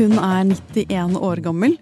[0.00, 1.74] Hun er 91 år gammel,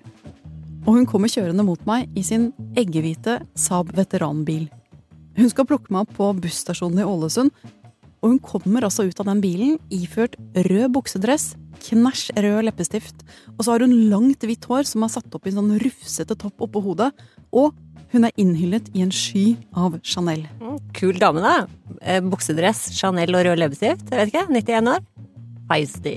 [0.82, 4.64] og hun kommer kjørende mot meg i sin eggehvite Saab veteranbil.
[5.38, 7.52] Hun skal plukke meg opp på busstasjonen i Ålesund,
[8.18, 10.34] og hun kommer altså ut av den bilen iført
[10.66, 11.52] rød buksedress,
[11.84, 13.22] knæsj rød leppestift,
[13.54, 16.34] og så har hun langt hvitt hår som er satt opp i en sånn rufsete
[16.42, 17.12] topp oppå hodet,
[17.54, 17.78] og
[18.10, 20.42] hun er innhyllet i en sky av Chanel.
[20.58, 21.54] Mm, kul dame, da.
[22.02, 24.10] Eh, buksedress, Chanel og rød leppestift.
[24.10, 25.06] Jeg vet ikke, 91 år.
[25.68, 26.16] Feisty.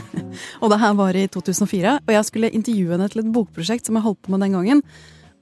[0.62, 3.98] og det her var i 2004, og jeg skulle intervjue henne til et bokprosjekt som
[3.98, 4.84] jeg holdt på med den gangen.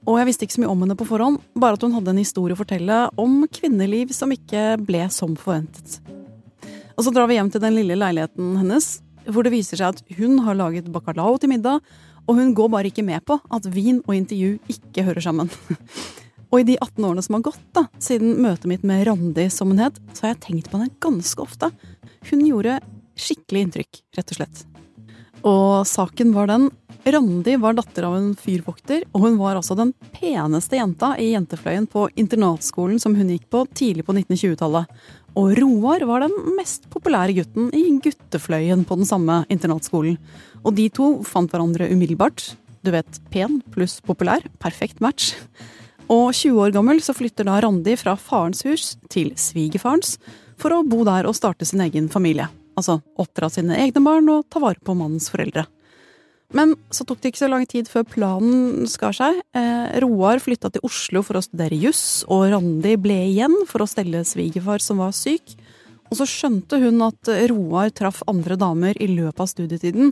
[0.09, 2.21] Og jeg visste ikke så mye om henne på forhånd, bare at hun hadde en
[2.23, 5.99] historie å fortelle om kvinneliv som ikke ble som forventet.
[6.97, 8.95] Og så drar vi hjem til den lille leiligheten hennes,
[9.29, 11.85] hvor det viser seg at hun har laget bacalao til middag,
[12.25, 15.51] og hun går bare ikke med på at vin og intervju ikke hører sammen.
[16.51, 19.69] Og i de 18 årene som har gått da, siden møtet mitt med Randi, som
[19.71, 21.69] hun het, så har jeg tenkt på henne ganske ofte.
[22.27, 22.81] Hun gjorde
[23.21, 24.63] skikkelig inntrykk, rett og slett.
[25.47, 26.69] Og saken var den
[27.01, 31.87] Randi var datter av en fyrvokter, og hun var altså den peneste jenta i jentefløyen
[31.89, 35.01] på internatskolen som hun gikk på tidlig på 1920-tallet.
[35.39, 40.19] Og Roar var den mest populære gutten i guttefløyen på den samme internatskolen.
[40.61, 42.51] Og de to fant hverandre umiddelbart.
[42.85, 44.45] Du vet, pen pluss populær.
[44.61, 45.33] Perfekt match.
[46.05, 50.19] Og 20 år gammel så flytter da Randi fra farens hus til svigerfarens
[50.61, 52.51] for å bo der og starte sin egen familie.
[52.81, 55.67] Altså oppdra sine egne barn og ta vare på mannens foreldre.
[56.51, 59.37] Men så tok det ikke så lang tid før planen skar seg.
[59.55, 63.87] Eh, Roar flytta til Oslo for å studere juss, og Randi ble igjen for å
[63.87, 65.55] stelle svigerfar som var syk.
[66.11, 70.11] Og så skjønte hun at Roar traff andre damer i løpet av studietiden.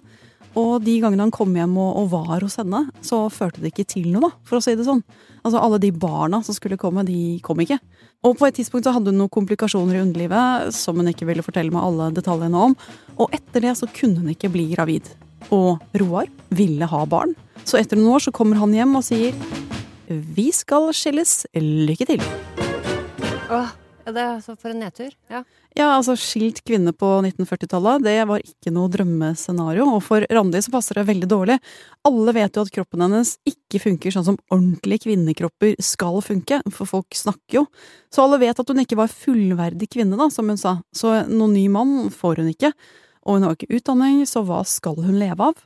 [0.57, 3.87] Og de gangene han kom hjem og, og var hos henne, så førte det ikke
[3.93, 5.03] til noe, da, for å si det sånn.
[5.43, 7.77] Altså Alle de barna som skulle komme, de kom ikke.
[8.25, 11.45] Og på et tidspunkt så hadde hun noen komplikasjoner i underlivet som hun ikke ville
[11.45, 12.75] fortelle meg alle detaljene om.
[13.15, 15.07] Og etter det så kunne hun ikke bli gravid
[15.55, 17.35] og Roar ville ha barn.
[17.63, 19.35] Så etter noen år så kommer han hjem og sier
[20.09, 22.23] vi skal skilles, lykke til.
[23.53, 23.69] Åh,
[24.09, 25.13] ja, det er altså for en nedtur.
[25.29, 25.43] Ja.
[25.77, 29.85] ja, altså skilt kvinne på 1940-tallet, det var ikke noe drømmescenario.
[29.93, 31.59] Og for Randi så passer det veldig dårlig.
[32.09, 36.89] Alle vet jo at kroppen hennes ikke funker sånn som ordentlige kvinnekropper skal funke, for
[36.89, 37.67] folk snakker jo.
[38.09, 40.79] Så alle vet at hun ikke var fullverdig kvinne, da, som hun sa.
[40.91, 42.73] Så noen ny mann får hun ikke
[43.29, 45.65] og hun har ikke utdanning, så hva skal hun leve av?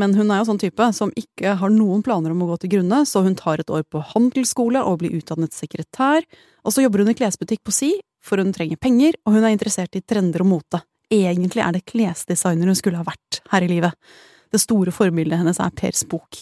[0.00, 2.72] Men hun er jo sånn type som ikke har noen planer om å gå til
[2.76, 6.24] grunne, så hun tar et år på handelsskole og blir utdannet sekretær,
[6.64, 7.90] og så jobber hun i klesbutikk på si,
[8.22, 10.80] for hun trenger penger, og hun er interessert i trender og mote.
[11.12, 13.92] Egentlig er det klesdesigner hun skulle ha vært her i livet.
[14.52, 16.40] Det store forbildet hennes er Per Spook.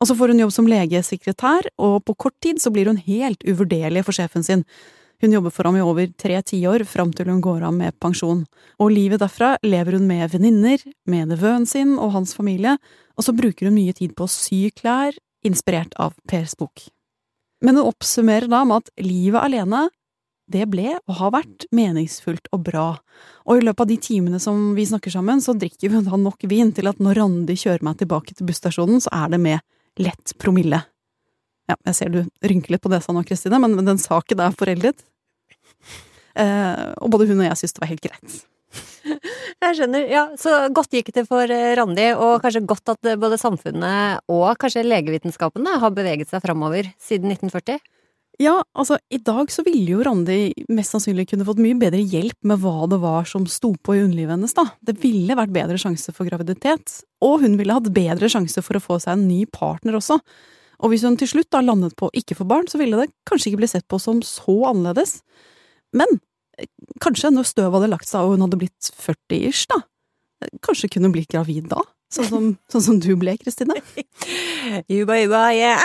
[0.00, 3.44] Og så får hun jobb som legesekretær, og på kort tid så blir hun helt
[3.44, 4.64] uvurderlig for sjefen sin.
[5.24, 8.42] Hun jobber for ham i over tre tiår, fram til hun går av med pensjon,
[8.76, 12.74] og livet derfra lever hun med venninner, med nevøen sin og hans familie,
[13.16, 16.82] og så bruker hun mye tid på å sy klær, inspirert av Pers bok.
[17.64, 19.86] Men hun oppsummerer da med at livet alene,
[20.52, 22.84] det ble og har vært meningsfullt og bra,
[23.48, 26.44] og i løpet av de timene som vi snakker sammen, så drikker hun da nok
[26.52, 30.36] vin til at når Randi kjører meg tilbake til busstasjonen, så er det med lett
[30.36, 30.84] promille.
[31.64, 35.00] Ja, jeg ser du rynker litt på nesa nå, Kristine, men den saken er foreldet.
[36.34, 38.42] Eh, og både hun og jeg syntes det var helt greit.
[39.64, 40.06] Jeg skjønner.
[40.10, 44.24] Ja, så godt gikk det for eh, Randi, og kanskje godt at eh, både samfunnet
[44.32, 47.78] og kanskje legevitenskapen har beveget seg framover siden 1940?
[48.42, 52.40] Ja, altså i dag så ville jo Randi mest sannsynlig kunne fått mye bedre hjelp
[52.50, 54.66] med hva det var som sto på i underlivet hennes, da.
[54.82, 58.82] Det ville vært bedre sjanse for graviditet, og hun ville hatt bedre sjanse for å
[58.82, 60.18] få seg en ny partner også.
[60.82, 63.52] Og hvis hun til slutt da landet på ikke få barn, så ville det kanskje
[63.52, 65.20] ikke bli sett på som så annerledes.
[65.94, 66.18] Men
[67.02, 69.80] kanskje når støvet hadde lagt seg og hun hadde blitt 40-ish, da,
[70.64, 71.82] kanskje kunne hun blitt gravid da?
[72.14, 73.80] Sånn som, sånn som du ble, Kristine?
[74.90, 75.82] Juba, juba, yeah!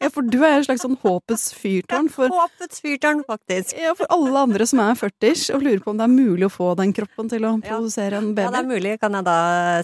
[0.00, 3.76] ja, for du er en slags sånn håpets fyrtårn for Håpets fyrtårn, faktisk.
[3.80, 6.52] Ja, for alle andre som er 40-ish og lurer på om det er mulig å
[6.52, 8.46] få den kroppen til å produsere en baby.
[8.48, 9.38] Ja, det er mulig, kan jeg da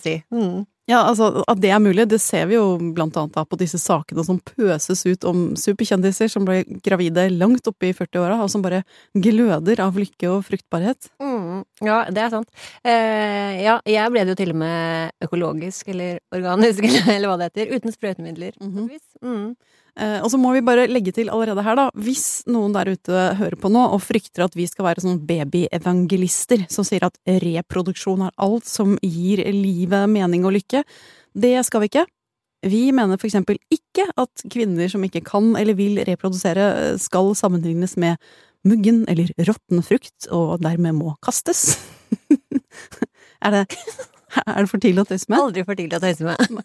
[0.04, 0.18] si.
[0.34, 0.62] Mm.
[0.92, 3.80] Ja, altså At det er mulig, det ser vi jo blant annet da på disse
[3.80, 8.64] sakene som pøses ut om superkjendiser som ble gravide langt oppe i 40-åra, og som
[8.64, 8.82] bare
[9.16, 11.10] gløder av lykke og fruktbarhet.
[11.22, 12.64] Mm, ja, det er sant.
[12.84, 16.84] Eh, ja, jeg ble det jo til og med økologisk eller organisk,
[17.16, 18.58] eller, hva det heter, uten sprøytemidler.
[18.60, 18.98] Mm -hmm.
[19.22, 19.54] mm.
[20.00, 23.24] Eh, og så må vi bare legge til allerede her, da, hvis noen der ute
[23.36, 28.24] hører på nå og frykter at vi skal være sånn babyevangelister som sier at reproduksjon
[28.24, 30.84] er alt som gir livet mening og lykke,
[31.36, 32.06] det skal vi ikke.
[32.62, 37.98] Vi mener for eksempel ikke at kvinner som ikke kan eller vil reprodusere, skal sammenlignes
[38.00, 38.16] med
[38.64, 41.74] muggen eller råtten frukt, og dermed må kastes.
[43.44, 43.66] er det
[44.32, 45.40] Er det for tidlig å tøyse med?
[45.42, 46.62] Aldri for tidlig å tøyse med.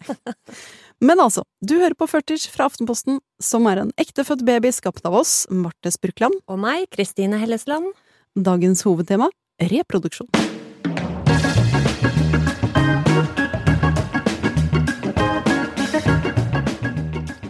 [0.98, 5.14] Men altså, du hører på 40 fra Aftenposten, som er en ektefødt baby skapt av
[5.20, 6.34] oss, Marte Spurkland.
[6.50, 7.92] Og meg, Kristine Hellesland.
[8.34, 9.30] Dagens hovedtema
[9.62, 10.26] reproduksjon.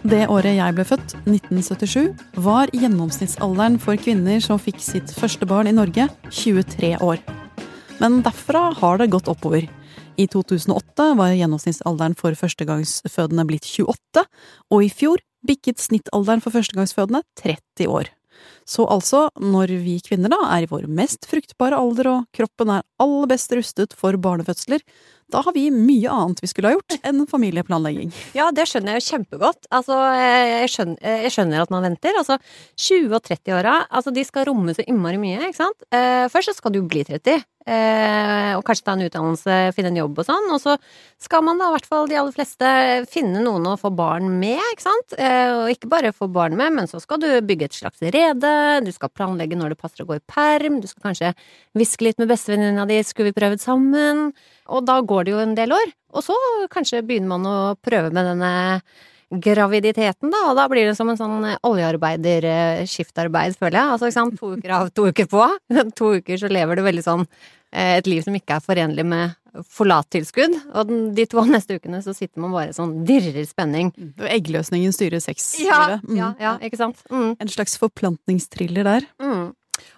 [0.09, 2.13] Det året jeg ble født, 1977,
[2.45, 7.21] var gjennomsnittsalderen for kvinner som fikk sitt første barn i Norge, 23 år.
[8.01, 9.67] Men derfra har det gått oppover.
[10.19, 14.25] I 2008 var gjennomsnittsalderen for førstegangsfødende blitt 28,
[14.73, 18.09] og i fjor bikket snittalderen for førstegangsfødende 30 år.
[18.67, 22.85] Så altså, når vi kvinner da er i vår mest fruktbare alder og kroppen er
[23.01, 24.83] aller best rustet for barnefødsler,
[25.29, 28.11] da har vi mye annet vi skulle ha gjort enn familieplanlegging.
[28.37, 29.69] Ja, det skjønner jeg jo kjempegodt.
[29.75, 32.17] Altså, jeg skjønner, jeg skjønner at man venter.
[32.19, 32.39] Altså,
[32.89, 35.87] 20- og 30-åra, altså, de skal romme så innmari mye, ikke sant?
[35.93, 39.99] Eh, først så skal du bli 30, eh, og kanskje ta en utdannelse, finne en
[40.01, 40.75] jobb og sånn, og så
[41.21, 42.73] skal man da, i hvert fall de aller fleste,
[43.11, 45.17] finne noen å få barn med, ikke sant?
[45.19, 48.53] Eh, og ikke bare få barn med, men så skal du bygge et slags rede,
[48.85, 51.33] du skal planlegge når det passer å gå i perm, du skal kanskje
[51.77, 54.31] hviske litt med bestevenninna di, skulle vi prøvd sammen?
[54.69, 55.93] Og da går det jo en del år.
[56.15, 56.35] Og så
[56.73, 58.51] kanskje begynner man å prøve med denne
[59.29, 63.91] graviditeten, da, og da blir det som en sånn oljearbeider-skiftarbeid, føler jeg.
[63.93, 65.43] Altså, ikke sant, to uker av, to uker på.
[65.99, 67.27] To uker så lever du veldig sånn
[67.69, 69.35] et liv som ikke er forenlig med
[69.75, 70.55] forlattilskudd.
[70.77, 73.91] Og de to neste ukene så sitter man bare sånn dirrer spenning.
[74.17, 75.51] Eggløsningen styrer sex.
[75.63, 76.17] Ja, mm.
[76.17, 77.05] ja, ja, ikke sant.
[77.11, 77.35] Mm.
[77.37, 79.09] En slags forplantningsthriller der.
[79.21, 79.49] Mm.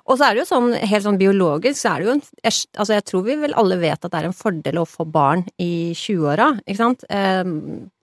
[0.10, 2.94] Og så er det jo sånn, helt sånn biologisk, så er det jo en Altså,
[2.96, 5.94] jeg tror vi vel alle vet at det er en fordel å få barn i
[5.98, 7.06] 20-åra, ikke sant?
[7.10, 7.44] Eh,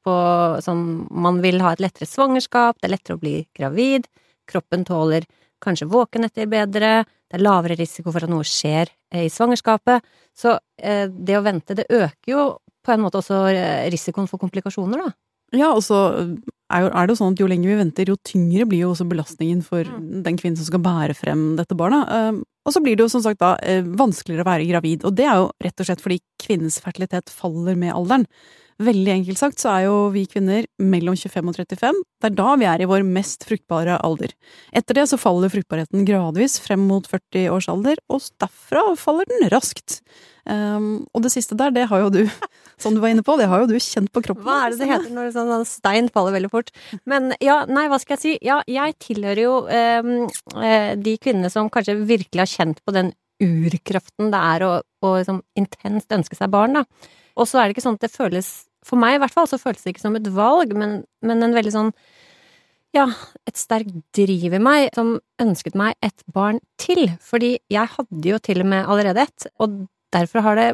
[0.06, 0.14] på
[0.64, 4.08] sånn Man vil ha et lettere svangerskap, det er lettere å bli gravid,
[4.48, 5.26] kroppen tåler
[5.62, 10.04] kanskje våkenetter bedre, det er lavere risiko for at noe skjer i svangerskapet.
[10.38, 12.44] Så eh, det å vente, det øker jo
[12.84, 13.42] på en måte også
[13.92, 15.10] risikoen for komplikasjoner, da.
[15.58, 15.98] Ja, og så
[16.70, 19.62] er, det jo sånn at jo lenger vi venter, jo tyngre blir jo også belastningen
[19.64, 20.22] for Mm.
[20.22, 22.04] den kvinnen som skal bære frem dette barna.
[22.28, 25.14] Um, Og så blir det jo som sagt da eh, vanskeligere å være gravid, og
[25.16, 28.26] det er jo rett og slett fordi kvinnens fertilitet faller med alderen.
[28.78, 32.52] Veldig enkelt sagt så er jo vi kvinner mellom 25 og 35, det er da
[32.60, 34.30] vi er i vår mest fruktbare alder.
[34.70, 39.50] Etter det så faller fruktbarheten gradvis frem mot 40 års alder, og derfra faller den
[39.50, 39.98] raskt.
[40.48, 42.22] Um, og det siste der, det har jo du,
[42.82, 44.46] som du var inne på, det har jo du kjent på kroppen.
[44.46, 46.70] Hva er det det heter når sånn, sånn stein faller veldig fort?
[47.02, 48.38] Men ja, nei, hva skal jeg si?
[48.46, 53.10] Ja, jeg tilhører jo eh, de kvinnene som kanskje virkelig har kjent på den
[53.42, 56.86] urkraften det er å, å liksom, intenst ønske seg barn, da.
[57.38, 58.48] Og så er det ikke sånn at det føles,
[58.88, 61.56] for meg i hvert fall, så føltes det ikke som et valg, men, men en
[61.56, 61.92] veldig sånn
[62.96, 63.04] ja,
[63.44, 67.04] et sterkt driv i meg som ønsket meg et barn til.
[67.20, 70.68] Fordi jeg hadde jo til og med allerede ett, og derfor har det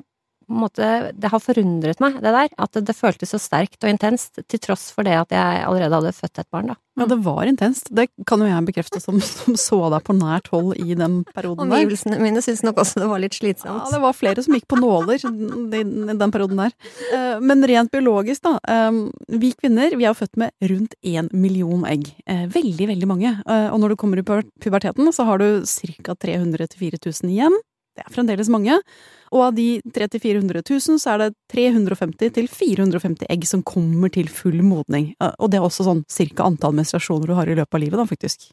[0.56, 2.48] måte, det har forundret meg, det der.
[2.58, 5.98] At det, det føltes så sterkt og intenst, til tross for det at jeg allerede
[6.00, 6.76] hadde født et barn, da.
[6.94, 7.88] Ja, det var intenst.
[7.90, 11.66] Det kan jo jeg bekrefte som, som så deg på nært hold i den perioden
[11.66, 11.80] der.
[11.82, 13.80] Omgivelsene mine syntes nok også det var litt slitsomt.
[13.82, 15.82] Ja, det var flere som gikk på nåler i
[16.14, 16.76] den perioden der.
[17.10, 18.58] Eh, Men rent biologisk, da.
[18.70, 19.00] eh,
[19.42, 22.12] Vi kvinner vi er født med rundt én million egg.
[22.30, 23.34] Eh, Veldig, veldig mange.
[23.44, 24.22] Og når du kommer i
[24.62, 26.14] puberteten, så har du ca.
[26.14, 27.58] 300 000-4000 igjen.
[27.96, 28.78] Det er fremdeles mange.
[29.32, 34.28] Og av de 300 000-400 000, så er det 350 450 egg som kommer til
[34.28, 35.14] full modning.
[35.20, 37.98] Eh, Og det er også sånn cirka antall menstruasjoner du har i løpet av livet,
[37.98, 38.50] da, faktisk.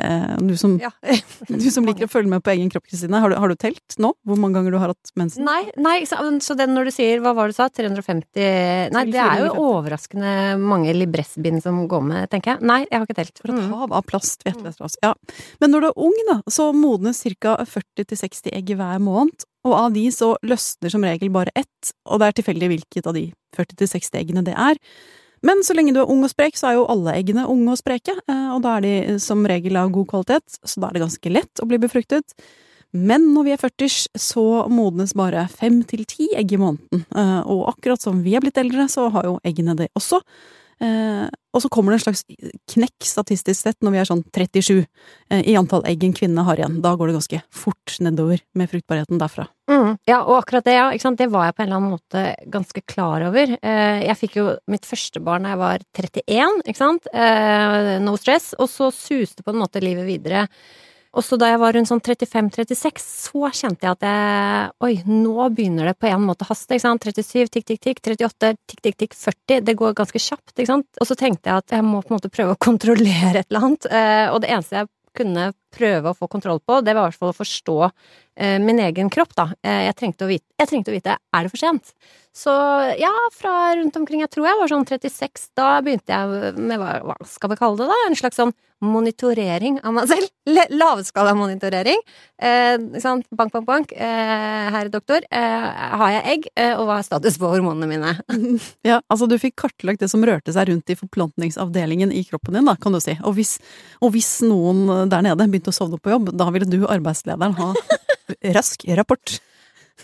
[0.00, 0.90] Eh, Du som, Ja.
[1.48, 3.96] du som liker å følge med på egen kropp, Kristine, har du, har du telt
[3.98, 5.44] nå hvor mange ganger du har hatt mensen?
[5.44, 9.04] Nei, nei, så så den når du sier, hva var det du sa, 350 Nei,
[9.10, 12.62] det er jo overraskende mange libressbind som går med, tenker jeg.
[12.62, 13.38] Nei, jeg har ikke telt.
[13.40, 13.72] For et Mm.
[13.74, 14.70] hav av plast vet du.
[15.02, 15.12] Ja.
[15.60, 17.56] Men når du er ung, da, så modnes ca.
[17.64, 19.44] 40-60 egg hver måned.
[19.68, 23.16] Og av de så løsner som regel bare ett, og det er tilfeldig hvilket av
[23.16, 23.26] de
[23.56, 24.78] 40-60 eggene det er.
[25.44, 27.80] Men så lenge du er ung og sprek, så er jo alle eggene unge og
[27.80, 30.98] spreke, eh, og da er de eh, som regel av god kvalitet, så da er
[30.98, 32.36] det ganske lett å bli befruktet.
[32.92, 37.04] Men når vi er 40, så modnes bare fem til ti egg i måneden.
[37.14, 40.20] Eh, Og akkurat som vi er blitt eldre, så har jo eggene det også.
[40.80, 42.22] Eh, og så kommer det en slags
[42.72, 46.60] knekk statistisk sett når vi er sånn 37 eh, i antall egg en kvinne har
[46.60, 46.78] igjen.
[46.84, 49.48] Da går det ganske fort nedover med fruktbarheten derfra.
[49.70, 52.84] Mm, ja, og akkurat det, ja, det var jeg på en eller annen måte ganske
[52.88, 53.56] klar over.
[53.60, 57.10] Eh, jeg fikk jo mitt første barn da jeg var 31, ikke sant,
[58.00, 60.46] no stress, og så suste på en måte livet videre.
[61.10, 65.48] Og så da jeg var rundt sånn 35-36, så kjente jeg at jeg Oi, nå
[65.56, 67.06] begynner det på en måte å haste, ikke sant.
[67.08, 68.02] 37, tikk, tikk, tikk.
[68.06, 69.16] 38, tikk, tikk, tikk.
[69.18, 69.64] 40.
[69.66, 70.88] Det går ganske kjapt, ikke sant.
[71.02, 73.66] Og så tenkte jeg at jeg må på en måte prøve å kontrollere et eller
[73.66, 73.90] annet.
[73.90, 77.18] Eh, og det eneste jeg kunne prøve å få kontroll på, det var i hvert
[77.18, 77.76] fall å forstå
[78.62, 79.50] min egen kropp, da.
[79.66, 81.94] Eh, jeg, trengte vite, jeg, trengte å vite, er det for sent.
[82.36, 82.52] Så
[83.00, 87.00] ja, fra rundt omkring, jeg tror jeg var sånn 36, da begynte jeg med hva,
[87.10, 87.96] hva skal vi kalle det, da?
[88.06, 90.30] En slags sånn monitorering av meg selv.
[90.80, 92.00] Lavskalamonitorering.
[92.40, 93.26] Eh, sant?
[93.34, 93.92] bank, bank, bank.
[93.92, 95.66] Eh, herre doktor, eh,
[96.00, 98.14] har jeg egg, eh, og hva er status på hormonene mine?
[98.90, 102.70] ja, altså du fikk kartlagt det som rørte seg rundt i forplantningsavdelingen i kroppen din,
[102.70, 103.18] da, kan du si.
[103.20, 103.58] Og hvis,
[104.00, 107.98] og hvis noen der nede begynte å sovne på jobb, da ville du, arbeidslederen, ha
[108.56, 109.38] rask rapport.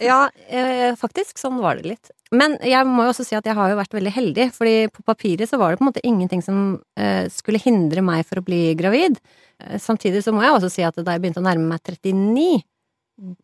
[0.02, 1.38] Ja, eh, faktisk.
[1.40, 2.10] Sånn var det litt.
[2.34, 5.04] Men jeg må jo også si at jeg har jo vært veldig heldig, fordi på
[5.06, 6.62] papiret så var det på en måte ingenting som
[6.98, 9.20] eh, skulle hindre meg for å bli gravid.
[9.62, 12.64] Eh, samtidig så må jeg også si at da jeg begynte å nærme meg 39,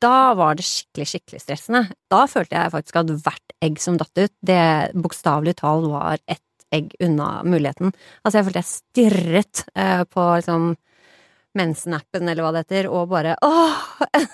[0.03, 1.85] da var det skikkelig, skikkelig stressende.
[2.12, 4.65] Da følte jeg faktisk at hvert egg som datt ut, det
[4.99, 7.93] bokstavelig talt var ett egg unna muligheten.
[8.25, 10.73] Altså, jeg følte jeg stirret eh, på liksom
[11.57, 13.81] mensenappen, eller hva det heter, og bare åh!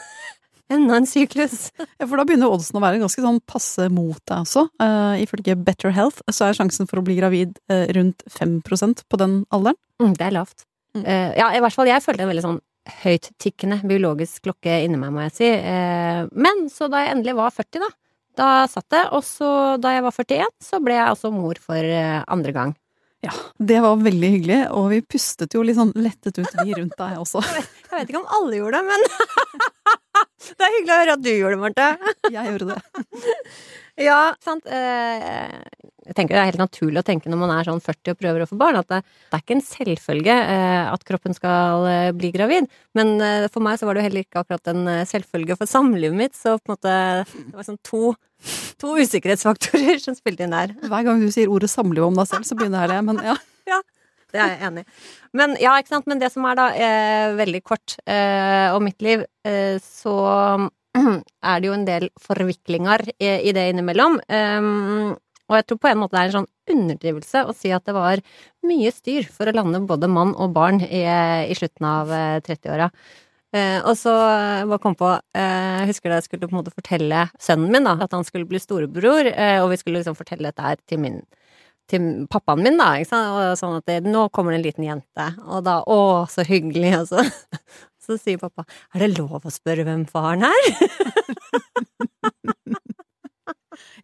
[0.73, 1.71] Enda en syklus!
[1.99, 4.67] Ja, for da begynner oddsen å være ganske sånn passe mot deg også.
[4.79, 9.21] Uh, ifølge Better Health så er sjansen for å bli gravid uh, rundt 5% på
[9.21, 9.79] den alderen.
[10.03, 10.67] Mm, det er lavt.
[10.95, 11.05] Mm.
[11.07, 12.61] Uh, ja, i hvert fall jeg følte en veldig sånn
[13.03, 15.49] høyttikkende biologisk klokke inni meg, må jeg si.
[16.41, 17.89] men så da jeg endelig var 40, da,
[18.41, 19.03] da satt det.
[19.13, 21.99] Og så da jeg var 41, så ble jeg altså mor for
[22.33, 22.73] andre gang.
[23.25, 26.95] Ja, det var veldig hyggelig, og vi pustet jo litt sånn lettet ut, vi rundt
[27.01, 27.43] deg også.
[27.49, 29.07] Jeg vet ikke om alle gjorde det, men
[30.59, 31.89] Det er hyggelig å høre at du gjorde det, Marte.
[32.31, 32.79] Jeg gjorde det.
[33.99, 34.67] Ja, sant.
[34.71, 35.59] Eh,
[36.09, 38.45] jeg tenker det er helt naturlig å tenke når man er sånn 40 og prøver
[38.45, 42.13] å få barn, at det, det er ikke en selvfølge eh, at kroppen skal eh,
[42.17, 42.71] bli gravid.
[42.97, 43.19] Men
[43.53, 46.57] for meg så var det jo heller ikke akkurat en selvfølge for samlivet mitt, så
[46.61, 48.15] på en måte det var sånn to,
[48.81, 50.79] to usikkerhetsfaktorer som spilte inn der.
[50.87, 53.23] Hver gang du sier ordet samliv om deg selv, så begynner jeg å le, men
[53.33, 53.39] ja.
[53.75, 53.83] ja.
[54.29, 54.91] Det er jeg enig i.
[55.41, 55.75] Men ja.
[56.05, 60.17] Men det som er da eh, veldig kort eh, om mitt liv, eh, så
[61.53, 64.19] er det jo en del forviklinger i, det innimellom.
[64.29, 65.17] Um,
[65.49, 67.95] og jeg tror på en måte det er en sånn underdrivelse å si at det
[67.97, 68.21] var
[68.69, 71.01] mye styr for å lande både mann og barn i,
[71.49, 72.13] i slutten av
[72.45, 72.91] 30-åra.
[73.49, 76.59] Uh, eh, og så uh, bare kom på uh, Husker da jeg skulle på en
[76.59, 79.31] måte fortelle sønnen min da, at han skulle bli storebror,
[79.63, 81.23] og vi skulle liksom fortelle dette her til min
[81.89, 83.31] til pappaen min, da, ikke sant?
[83.33, 86.91] Og sånn at det, nå kommer det en liten jente, og da å, så hyggelig,
[86.99, 87.25] og så,
[88.09, 90.69] så sier pappa er det lov å spørre hvem faren er?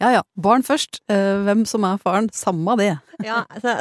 [0.03, 2.93] ja ja, barn først, eh, hvem som er faren, samme det.
[3.29, 3.77] ja, så,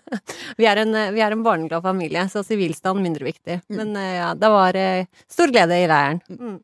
[0.58, 3.62] vi, er en, vi er en barneglad familie, så sivilstand mindre viktig.
[3.68, 3.78] Mm.
[3.78, 6.22] Men eh, ja, det var eh, stor glede i leiren.
[6.28, 6.58] Mm.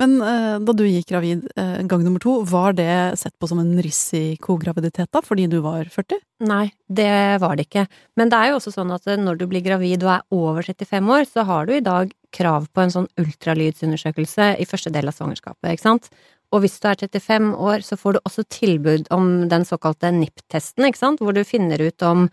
[0.00, 3.60] Men uh, da du gikk gravid uh, gang nummer to, var det sett på som
[3.62, 6.18] en risikograviditet da, fordi du var 40?
[6.48, 7.86] Nei, det var det ikke.
[8.18, 10.66] Men det er jo også sånn at eh, når du blir gravid og er over
[10.66, 15.08] 35 år, så har du i dag krav på en sånn ultralydsundersøkelse i første del
[15.08, 16.10] av svangerskapet, ikke sant?
[16.54, 20.90] Og hvis du er 35 år, så får du også tilbud om den såkalte NIPT-testen,
[20.90, 22.28] ikke sant, hvor du finner ut om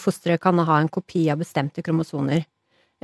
[0.00, 2.46] fosteret kan ha en kopi av bestemte kromosoner.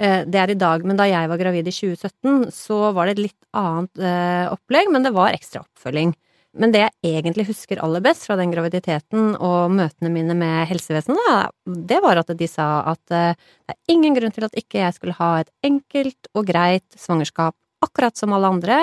[0.00, 3.16] Eh, det er i dag, men da jeg var gravid i 2017, så var det
[3.16, 6.14] et litt annet eh, opplegg, men det var ekstra oppfølging.
[6.52, 11.52] Men det jeg egentlig husker aller best fra den graviditeten og møtene mine med helsevesenet,
[11.64, 14.96] det var at de sa at eh, det er ingen grunn til at ikke jeg
[14.96, 18.80] skulle ha et enkelt og greit svangerskap, akkurat som alle andre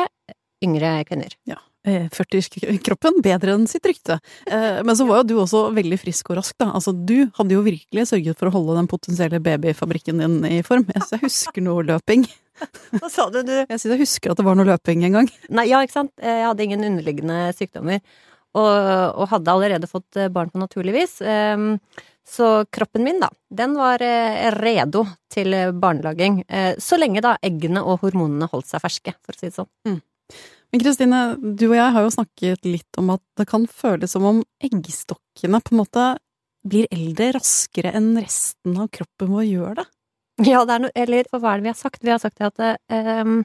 [0.65, 1.33] yngre kvinner.
[1.49, 1.61] Ja.
[2.13, 4.19] 40-kroppen eh, bedre enn sitt rykte.
[4.49, 6.71] Eh, men så var jo du også veldig frisk og rask, da.
[6.77, 10.87] Altså, du hadde jo virkelig sørget for å holde den potensielle babyfabrikken din i form.
[10.93, 12.27] Jeg, jeg husker noe løping.
[12.99, 13.55] Hva sa du, du?
[13.55, 15.31] Jeg synes jeg husker at det var noe løping en gang.
[15.55, 16.13] Nei, ja, ikke sant.
[16.19, 18.03] Jeg hadde ingen underliggende sykdommer.
[18.57, 18.69] Og,
[19.21, 21.19] og hadde allerede fått eh, barn på naturlig vis.
[21.21, 21.75] Ehm,
[22.29, 24.03] så kroppen min, da, den var
[24.53, 25.01] redo
[25.33, 26.43] til barnelaging.
[26.77, 29.69] Så lenge da eggene og hormonene holdt seg ferske, for å si det sånn.
[29.89, 29.95] Mm.
[30.69, 34.25] Men Kristine, du og jeg har jo snakket litt om at det kan føles som
[34.29, 36.09] om eggstokkene på en måte
[36.69, 39.87] blir eldre raskere enn resten av kroppen vår gjør det.
[40.45, 42.03] Ja, det er noe Eller hva er det vi har sagt?
[42.05, 43.41] Vi har sagt at um,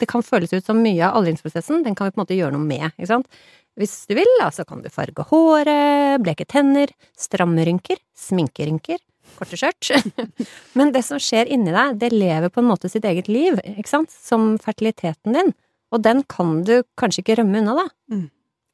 [0.00, 2.56] det kan føles ut som mye av aldringsprosessen, den kan vi på en måte gjøre
[2.56, 3.40] noe med, ikke sant.
[3.78, 9.00] Hvis du vil, da, så kan du farge håret, bleke tenner, stramme rynker, sminke rynker,
[9.38, 9.92] korte skjørt.
[10.78, 13.92] Men det som skjer inni deg, det lever på en måte sitt eget liv, ikke
[13.92, 15.52] sant, som fertiliteten din.
[15.90, 17.86] Og den kan du kanskje ikke rømme unna, da.
[18.14, 18.28] Mm.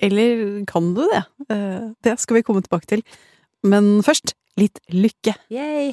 [0.07, 1.23] Eller kan du det?
[1.49, 3.05] Eh, det skal vi komme tilbake til.
[3.65, 5.33] Men først litt lykke.
[5.53, 5.93] Yay.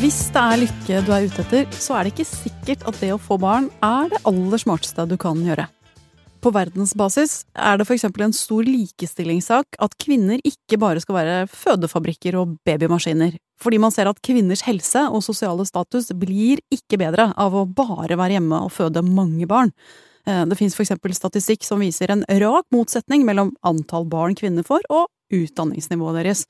[0.00, 3.12] Hvis det er lykke du er ute etter, så er det ikke sikkert at det
[3.14, 5.68] å få barn er det aller smarteste du kan gjøre.
[6.44, 12.36] På verdensbasis er det eksempel en stor likestillingssak at kvinner ikke bare skal være fødefabrikker
[12.40, 17.56] og babymaskiner, fordi man ser at kvinners helse og sosiale status blir ikke bedre av
[17.56, 19.72] å bare være hjemme og føde mange barn.
[20.26, 24.84] Eh, det for eksempel statistikk som viser en rak motsetning mellom antall barn kvinner får,
[24.92, 26.44] og utdanningsnivået deres.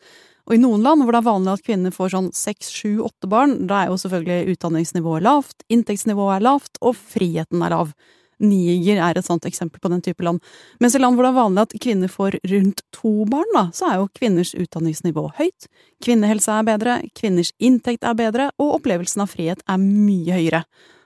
[0.49, 3.31] Og i noen land hvor det er vanlig at kvinner får sånn seks, sju, åtte
[3.31, 7.95] barn, da er jo selvfølgelig utdanningsnivået lavt, inntektsnivået er lavt, og friheten er lav.
[8.43, 10.43] Niger er et sånt eksempel på den type land.
[10.83, 13.91] Mens i land hvor det er vanlig at kvinner får rundt to barn, da, så
[13.91, 15.69] er jo kvinners utdanningsnivå høyt,
[16.05, 20.64] kvinnehelse er bedre, kvinners inntekt er bedre, og opplevelsen av frihet er mye høyere.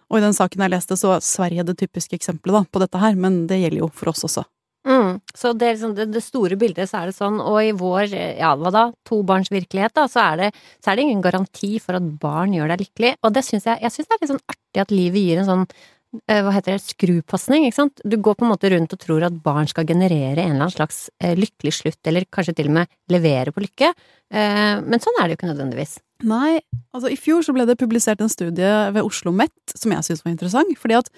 [0.08, 3.02] Og i den saken jeg leste, så er Sverige det typiske eksempelet da, på dette
[3.02, 4.46] her, men det gjelder jo for oss også.
[4.88, 5.20] Mm.
[5.34, 8.54] Så det, liksom, det, det, store bildet så er det sånn, og i vår, ja
[8.56, 10.48] hva da, tobarnsvirkelighet, da, så er, det,
[10.80, 13.12] så er det ingen garanti for at barn gjør deg lykkelig.
[13.20, 15.50] Og det syns jeg, jeg synes det er litt sånn artig at livet gir en
[15.50, 15.66] sånn
[16.08, 18.00] hva heter det, skrupasning, ikke sant.
[18.00, 20.72] Du går på en måte rundt og tror at barn skal generere en eller annen
[20.72, 23.90] slags eh, lykkelig slutt, eller kanskje til og med levere på lykke.
[24.32, 25.98] Eh, men sånn er det jo ikke nødvendigvis.
[26.28, 26.58] Nei,
[26.96, 30.24] altså i fjor så ble det publisert en studie ved Oslo Met som jeg syntes
[30.24, 31.12] var interessant, fordi at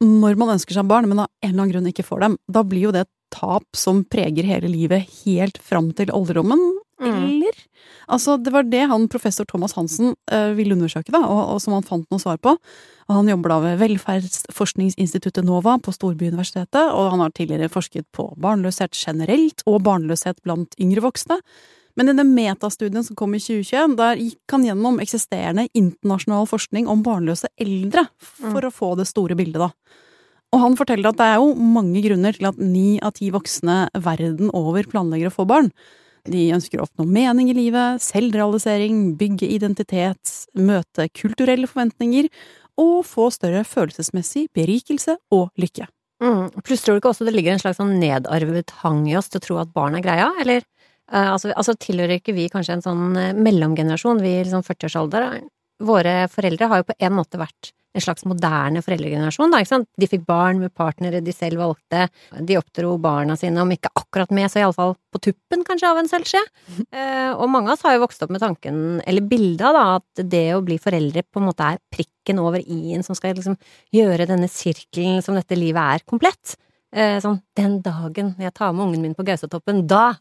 [0.00, 2.62] når man ønsker seg barn, men av en eller annen grunn ikke får dem, da
[2.64, 6.62] blir jo det et tap som preger hele livet helt fram til alderdommen,
[7.00, 7.16] mm.
[7.24, 7.58] eller?
[8.10, 11.76] Altså, det var det han professor Thomas Hansen uh, ville undersøke, da, og, og, som
[11.76, 12.54] han fant noe svar på.
[13.08, 18.28] Og han jobber da ved velferdsforskningsinstituttet NOVA på Storbyuniversitetet, og han har tidligere forsket på
[18.40, 21.40] barnløshet generelt, og barnløshet blant yngre voksne.
[21.98, 26.86] Men i den metastudien som kom i 2021, der gikk han gjennom eksisterende internasjonal forskning
[26.90, 28.68] om barnløse eldre, for mm.
[28.70, 29.98] å få det store bildet, da.
[30.50, 33.84] Og han forteller at det er jo mange grunner til at ni av ti voksne
[34.02, 35.70] verden over planlegger å få barn.
[36.28, 42.28] De ønsker å oppnå mening i livet, selvrealisering, bygge identitet, møte kulturelle forventninger
[42.80, 45.88] og få større følelsesmessig berikelse og lykke.
[46.20, 46.50] Mm.
[46.64, 49.40] Pluss tror du ikke også det ligger en slags sånn nedarvet hang i oss til
[49.40, 50.66] å tro at barn er greia, eller?
[51.10, 55.40] Uh, altså, altså, tilhører ikke vi kanskje en sånn uh, mellomgenerasjon, vi i liksom 40-årsalder?
[55.82, 59.88] Våre foreldre har jo på en måte vært en slags moderne foreldregenerasjon, da, ikke sant.
[59.98, 62.06] De fikk barn med partnere de selv valgte,
[62.46, 66.10] de oppdro barna sine, om ikke akkurat med, så iallfall på tuppen, kanskje, av en
[66.10, 66.42] selvskje.
[66.94, 69.84] Uh, og mange av oss har jo vokst opp med tanken, eller bildet av, da,
[69.98, 73.58] at det å bli foreldre på en måte er prikken over i-en som skal liksom
[73.94, 76.58] gjøre denne sirkelen som dette livet er, komplett.
[76.90, 80.16] Eh, sånn Den dagen jeg tar med ungen min på Gausatoppen, da!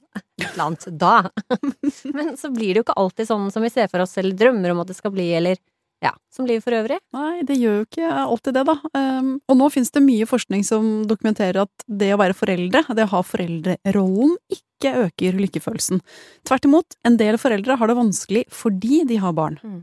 [0.54, 0.86] Blant.
[1.02, 1.30] Da!
[2.18, 4.74] Men så blir det jo ikke alltid sånn som vi ser for oss, eller drømmer
[4.74, 5.58] om at det skal bli, eller
[6.04, 7.00] ja, som livet for øvrig.
[7.16, 8.76] Nei, det gjør jo ikke alltid det, da.
[8.96, 13.08] Um, og nå finnes det mye forskning som dokumenterer at det å være foreldre, det
[13.08, 16.00] å ha foreldrerollen, ikke øker lykkefølelsen.
[16.48, 19.60] Tvert imot, en del foreldre har det vanskelig fordi de har barn.
[19.60, 19.82] Mm.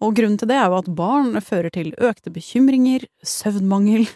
[0.00, 4.06] Og grunnen til det er jo at barn fører til økte bekymringer, søvnmangel,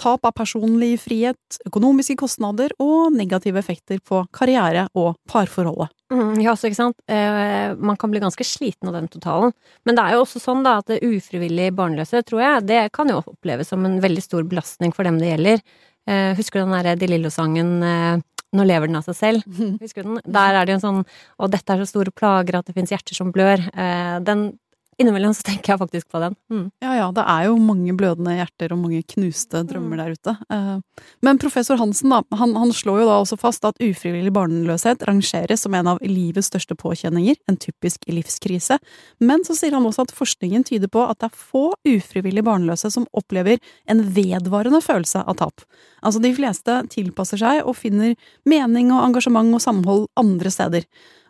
[0.00, 5.90] tap av personlig frihet, økonomiske kostnader og negative effekter på karriere og parforholdet.
[6.12, 6.98] Mm, ja, så ikke sant.
[7.08, 9.54] Eh, man kan bli ganske sliten av den totalen.
[9.88, 13.22] Men det er jo også sånn da at ufrivillig barnløse, tror jeg, det kan jo
[13.24, 15.64] oppleves som en veldig stor belastning for dem det gjelder.
[16.10, 19.44] Eh, husker du den derre De Lillo-sangen eh, nå lever den av seg selv.
[19.82, 20.32] Husker du den?
[20.34, 21.04] Der er det jo en sånn
[21.40, 23.62] Og dette er så store plager at det fins hjerter som blør.
[23.72, 24.50] Eh, den
[25.00, 26.34] Innimellom så tenker jeg faktisk på den.
[26.52, 26.64] Mm.
[26.84, 30.02] Ja ja, det er jo mange blødende hjerter og mange knuste drømmer mm.
[30.02, 30.34] der ute.
[30.52, 35.06] Eh, men professor Hansen da, han, han, slår jo da også fast at ufrivillig barnløshet
[35.08, 38.76] rangeres som en av livets største påkjenninger, en typisk livskrise.
[39.24, 42.92] Men så sier han også at forskningen tyder på at det er få ufrivillig barnløse
[42.92, 45.64] som opplever en vedvarende følelse av tap.
[46.04, 48.12] Altså de fleste tilpasser seg og finner
[48.48, 50.86] mening og engasjement og samhold andre steder.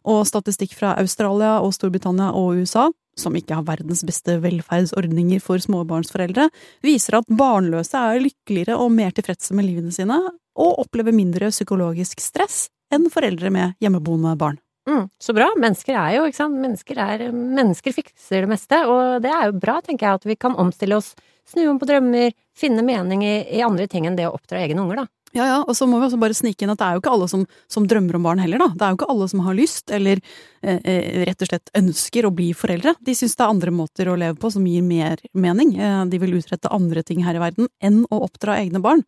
[0.09, 2.89] Og statistikk fra Australia og Storbritannia og USA
[3.19, 6.49] som ikke har verdens beste velferdsordninger for småbarnsforeldre,
[6.85, 10.19] viser at barnløse er lykkeligere og mer tilfredse med livene sine,
[10.57, 14.61] og opplever mindre psykologisk stress enn foreldre med hjemmeboende barn.
[14.89, 15.47] Mm, så bra.
[15.63, 19.61] Mennesker er jo, ikke sant, mennesker, er, mennesker fikser det meste, og det er jo
[19.63, 21.13] bra, tenker jeg, at vi kan omstille oss,
[21.49, 24.83] snu om på drømmer, finne mening i, i andre ting enn det å oppdra egne
[24.83, 25.22] unger, da.
[25.33, 27.13] Ja, ja, og så må vi også bare snike inn at det er jo ikke
[27.15, 28.69] alle som, som drømmer om barn heller, da.
[28.77, 30.21] Det er jo ikke alle som har lyst, eller
[30.61, 32.93] eh, eh rett og slett ønsker å bli foreldre.
[33.01, 35.73] De syns det er andre måter å leve på som gir mer mening.
[35.81, 39.07] Eh, de vil utrette andre ting her i verden enn å oppdra egne barn.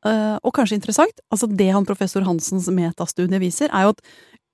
[0.00, 4.02] Eh, og kanskje interessant, altså det han professor Hansens metastudie viser, er jo at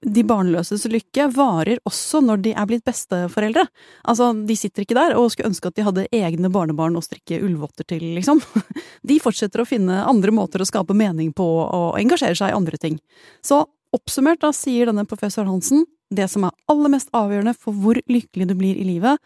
[0.04, 3.64] de barnløses lykke varer også når de er blitt besteforeldre.
[4.04, 7.40] Altså, de sitter ikke der og skulle ønske at de hadde egne barnebarn å strikke
[7.42, 8.42] ullvotter til, liksom.
[9.08, 12.80] De fortsetter å finne andre måter å skape mening på og engasjere seg i andre
[12.82, 13.00] ting.
[13.44, 13.64] Så
[13.96, 18.50] oppsummert da sier denne professor Hansen det som er aller mest avgjørende for hvor lykkelig
[18.50, 19.18] du blir i livet,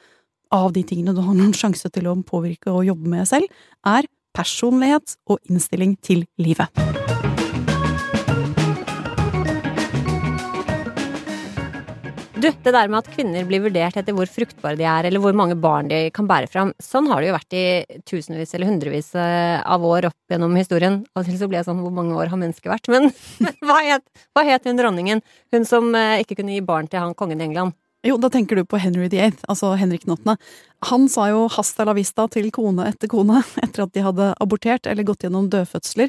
[0.50, 3.46] av de tingene du har noen sjanse til å påvirke og jobbe med selv,
[3.86, 6.70] er personlighet og innstilling til livet.
[12.40, 15.34] Du, det der med at kvinner blir vurdert etter hvor fruktbare de er, eller hvor
[15.36, 17.64] mange barn de kan bære fram, sånn har det jo vært i
[18.08, 21.02] tusenvis eller hundrevis eh, av år opp gjennom historien.
[21.12, 22.88] Av og til så blir jeg sånn hvor mange år har mennesket vært?
[22.92, 23.10] Men,
[23.68, 25.20] hva, het, hva het hun dronningen?
[25.52, 27.76] Hun som eh, ikke kunne gi barn til han kongen i England?
[28.06, 30.38] Jo, da tenker du på Henry VIII, altså Henrik den åttende.
[30.88, 34.88] Han sa jo hasta la vista til kone etter kone etter at de hadde abortert
[34.88, 36.08] eller gått gjennom dødfødsler.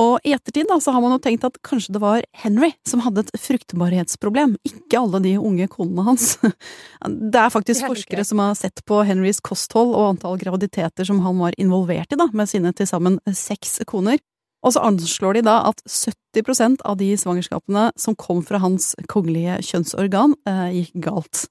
[0.00, 3.04] Og i ettertid da, så har man jo tenkt at kanskje det var Henry som
[3.04, 6.38] hadde et fruktbarhetsproblem, ikke alle de unge konene hans.
[7.36, 11.04] Det er faktisk Det er forskere som har sett på Henrys kosthold og antall graviditeter
[11.08, 14.20] som han var involvert i, da, med sine til sammen seks koner.
[14.66, 19.60] Og så anslår de da at 70% av de svangerskapene som kom fra hans kongelige
[19.68, 21.46] kjønnsorgan, eh, gikk galt.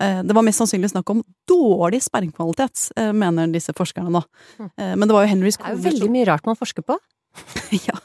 [0.00, 4.22] Eh, det var mest sannsynlig snakk om dårlig spermkvalitet, eh, mener disse forskerne da.
[4.78, 6.96] Eh, men det var jo Henrys Det er jo veldig mye rart man forsker på.
[7.88, 7.98] ja.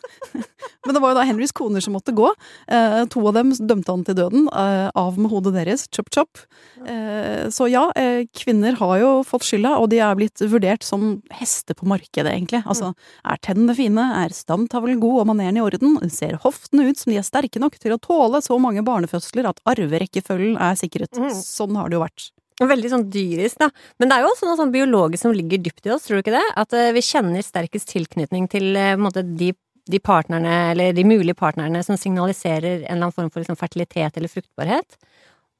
[0.87, 2.29] Men det var jo da Henrys koner som måtte gå.
[2.71, 4.45] Eh, to av dem dømte han til døden.
[4.47, 5.83] Eh, av med hodet deres.
[5.91, 6.39] Chop chop.
[6.87, 11.17] Eh, så ja, eh, kvinner har jo fått skylda, og de er blitt vurdert som
[11.35, 12.63] hester på markedet, egentlig.
[12.63, 12.93] Altså,
[13.27, 14.07] er tennene fine?
[14.23, 15.99] Er stamtavlen god og maneren i orden?
[16.13, 19.59] Ser hoftene ut som de er sterke nok til å tåle så mange barnefødsler at
[19.67, 21.19] arverekkefølgen er sikret?
[21.19, 21.33] Mm.
[21.35, 22.31] Sånn har det jo vært.
[22.57, 23.69] Veldig sånn dyrisk, da.
[24.01, 26.23] Men det er jo også noe sånn biologisk som ligger dypt i oss, tror du
[26.25, 26.45] ikke det?
[26.57, 29.51] At eh, vi kjenner sterkest tilknytning til eh, måte, de,
[29.85, 34.17] de partnerne, eller de mulige partnerne, som signaliserer en eller annen form for liksom, fertilitet
[34.17, 34.97] eller fruktbarhet.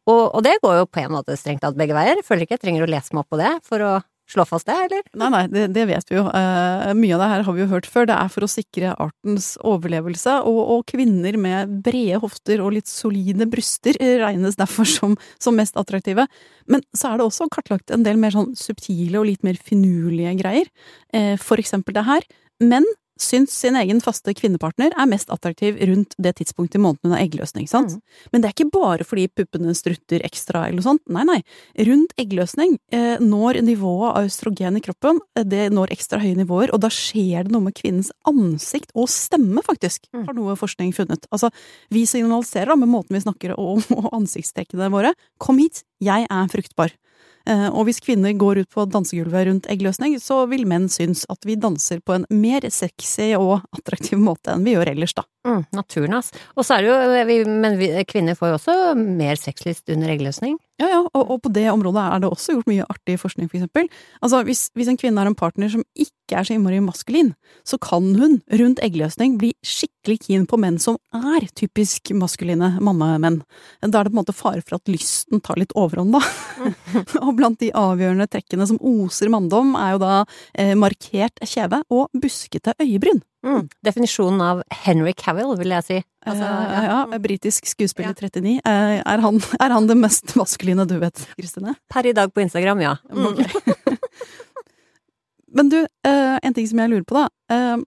[0.10, 2.24] Og, og det går jo på en måte strengt tatt begge veier.
[2.26, 3.94] Føler ikke jeg trenger å lese meg opp på det for å
[4.28, 5.04] slå fast det, eller?
[5.18, 6.26] Nei, nei, det, det vet vi jo.
[6.28, 8.08] Uh, mye av det her har vi jo hørt før.
[8.10, 12.92] Det er for å sikre artens overlevelse, og, og kvinner med brede hofter og litt
[12.92, 16.28] solide bryster regnes derfor som, som mest attraktive.
[16.68, 20.38] Men så er det også kartlagt en del mer sånn subtile og litt mer finurlige
[20.44, 20.72] greier.
[21.16, 22.28] Uh, for eksempel det her.
[22.64, 22.88] Menn
[23.24, 27.24] syns sin egen faste kvinnepartner er mest attraktiv rundt det tidspunktet i måneden hun har
[27.26, 27.98] eggløsning, sant?
[28.32, 31.04] Men det er ikke bare fordi puppene strutter ekstra eller noe sånt.
[31.14, 31.38] Nei, nei.
[31.88, 36.74] Rundt eggløsning eh, når nivået av østrogen i kroppen eh, det når ekstra høye nivåer,
[36.76, 40.26] og da skjer det noe med kvinnens ansikt og stemme, faktisk, Mm.
[40.28, 41.26] har noe forskning funnet.
[41.34, 41.50] Altså,
[41.92, 45.14] vi signaliserer da med måten vi snakker om og ansiktstrekkene våre.
[45.38, 46.94] Kom hit, jeg er fruktbar.
[47.48, 51.48] Eh, Og hvis kvinner går ut på dansegulvet rundt eggløsning, så vil menn synes at
[51.48, 55.24] vi danser på en mer sexy og attraktiv måte enn vi gjør ellers, da.
[55.48, 56.34] Mm, naturen, ass.
[56.58, 60.58] Og så er det jo Men vi, kvinner får jo også mer sexlyst under eggløsning.
[60.78, 63.58] Ja, ja, og, og på det området er det også gjort mye artig forskning, for
[63.58, 63.88] eksempel.
[64.22, 67.32] Altså, hvis, hvis en kvinne har en partner som ikke er så innmari maskulin,
[67.66, 73.40] så kan hun rundt eggløsning bli skikkelig keen på menn som er typisk maskuline mannamenn.
[73.82, 76.22] Da er det på en måte fare for at lysten tar litt overhånd, da.
[77.26, 80.14] og blant de avgjørende trekkene som oser manndom, er jo da
[80.54, 83.24] eh, markert kjeve og buskete øyebryn.
[83.48, 83.68] Mm.
[83.86, 85.98] Definisjonen av Henry Cavill, vil jeg si.
[86.28, 86.84] Altså, ja.
[86.84, 88.28] ja, ja, britisk skuespiller Ja.
[88.28, 88.58] 39.
[88.60, 91.78] Eh, er, han, er han det mest maskuline du vet, Kristine?
[91.94, 92.96] Per i dag på Instagram, ja.
[93.14, 93.40] Mm.
[95.58, 97.30] Men du, eh, en ting som jeg lurer på, da.
[97.56, 97.86] Eh,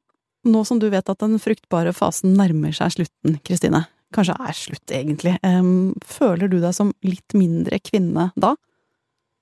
[0.51, 3.85] nå som du vet at den fruktbare fasen nærmer seg slutten, Kristine.
[4.17, 5.37] Kanskje er slutt, egentlig.
[5.45, 5.71] Eh,
[6.17, 8.57] føler du deg som litt mindre kvinne da?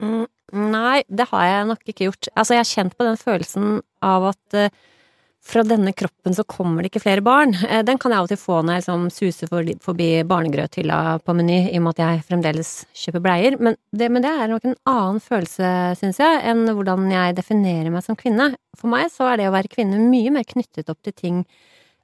[0.02, 0.26] Mm,
[0.74, 2.30] nei, det har jeg nok ikke gjort.
[2.34, 4.74] Altså, jeg har kjent på den følelsen av at eh,
[5.44, 7.54] fra denne kroppen så kommer det ikke flere barn.
[7.68, 10.98] Eh, den kan jeg av og til få når jeg liksom suser for, forbi barnegrøthylla
[11.24, 12.72] på Meny, i og med at jeg fremdeles
[13.04, 13.56] kjøper bleier.
[13.62, 17.90] Men det, men det er nok en annen følelse, syns jeg, enn hvordan jeg definerer
[17.94, 18.52] meg som kvinne.
[18.78, 21.42] For meg så er det å være kvinne mye mer knyttet opp til ting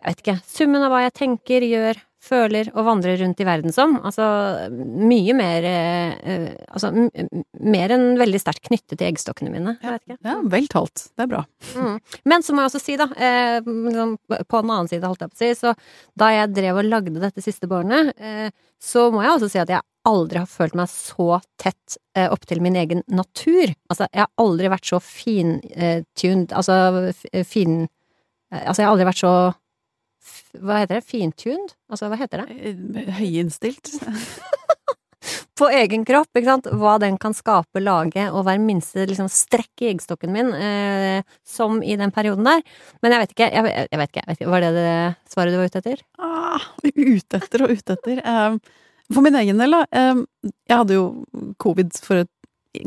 [0.05, 3.73] jeg vet ikke, summen av hva jeg tenker, gjør, føler og vandrer rundt i verden
[3.75, 3.99] som.
[4.01, 4.25] Altså
[4.73, 9.75] mye mer eh, eh, Altså mer enn veldig sterkt knyttet til eggstokkene mine.
[9.83, 10.17] Jeg vet ikke.
[10.25, 11.03] Ja, vel talt.
[11.13, 11.43] Det er bra.
[11.77, 11.99] Mm.
[12.33, 14.15] Men så må jeg også si, da, eh, liksom,
[14.49, 15.75] på en annen side, holdt jeg på å si, så
[16.21, 18.49] da jeg drev og lagde dette siste barnet, eh,
[18.81, 22.45] så må jeg også si at jeg aldri har følt meg så tett eh, opp
[22.49, 23.73] til min egen natur.
[23.93, 27.13] Altså, jeg har aldri vært så fintuned, altså
[27.49, 27.85] fin...
[27.85, 29.35] eh, Altså, jeg har aldri vært så
[30.61, 31.05] Hva heter det?
[31.09, 31.75] Fintuned?
[31.91, 32.59] Altså, hva heter det?
[32.71, 33.91] Eh, Høyinnstilt.
[35.59, 39.85] på egen kropp, ikke sant, hva den kan skape, lage, og hver minste liksom, strekk
[39.85, 42.61] i eggstokken min, eh, som i den perioden der.
[43.03, 44.89] Men jeg vet ikke, jeg, jeg, vet ikke, jeg vet ikke, var det det
[45.33, 46.03] svaret du var ute etter?
[46.19, 48.21] Ah, ute etter og ute etter.
[48.25, 48.59] Eh,
[49.15, 49.85] For min egen del, da.
[49.93, 51.07] eh, Jeg hadde jo
[51.63, 52.31] covid for et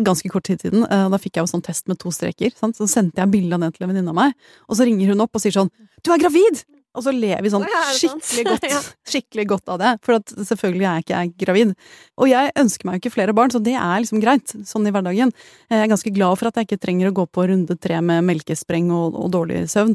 [0.04, 0.84] ganske kort tid siden.
[0.92, 2.52] eh, Da fikk jeg jo sånn test med to streker.
[2.58, 2.76] Sant?
[2.76, 4.34] Så sendte jeg bilde av den til en venninne av meg,
[4.68, 5.72] og så ringer hun opp og sier sånn
[6.04, 6.66] 'Du er gravid!'
[6.98, 9.92] Og så ler vi sånn skikkelig godt, skikkelig godt av det.
[10.06, 11.74] For at selvfølgelig er jeg ikke gravid.
[12.18, 14.94] Og jeg ønsker meg jo ikke flere barn, så det er liksom greit, sånn i
[14.96, 15.34] hverdagen.
[15.70, 18.26] Jeg er ganske glad for at jeg ikke trenger å gå på runde tre med
[18.28, 19.94] melkespreng og, og dårlig søvn.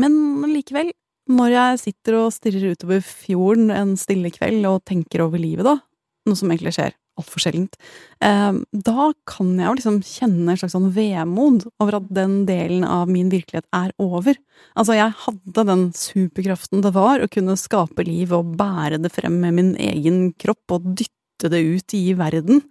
[0.00, 0.18] Men
[0.50, 0.90] likevel,
[1.30, 5.78] når jeg sitter og stirrer utover fjorden en stille kveld og tenker over livet, da,
[6.26, 7.76] noe som egentlig skjer altfor sjeldent.
[8.24, 12.86] Eh, da kan jeg jo liksom kjenne en slags sånn vemod over at den delen
[12.88, 14.38] av min virkelighet er over.
[14.78, 19.40] Altså, jeg hadde den superkraften det var å kunne skape liv og bære det frem
[19.42, 22.64] med min egen kropp og dytte det ut i verden.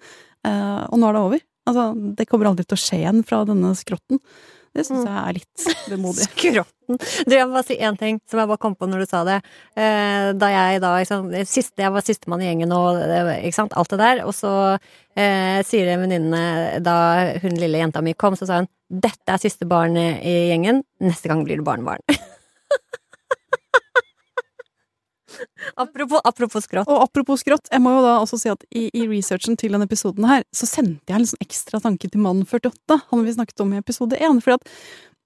[0.47, 1.45] Eh, og nå er det over.
[1.69, 4.21] Altså, det kommer aldri til å skje igjen fra denne skrotten.
[4.72, 6.28] Det syns jeg er litt vemodig.
[6.30, 7.00] Skrotten.
[7.28, 9.24] Du, jeg må bare si én ting som jeg bare kom på når du sa
[9.28, 9.38] det.
[9.76, 13.00] Eh, da jeg da liksom, siste, Jeg var sistemann i gjengen og
[13.38, 16.44] ikke sant, alt det der, og så eh, sier venninne
[16.84, 16.98] da
[17.44, 21.32] hun lille jenta mi kom, så sa hun 'Dette er siste barn i gjengen, neste
[21.32, 22.04] gang blir det barnebarn'.
[25.84, 26.89] apropos, apropos skrått.
[26.89, 29.88] Og apropos skrått, jeg må jo da også si at i, i researchen til denne
[29.89, 33.65] episoden her, så sendte jeg en liksom ekstra tanke til mann 48, han vi snakket
[33.65, 34.43] om i episode 1.
[34.45, 34.75] fordi at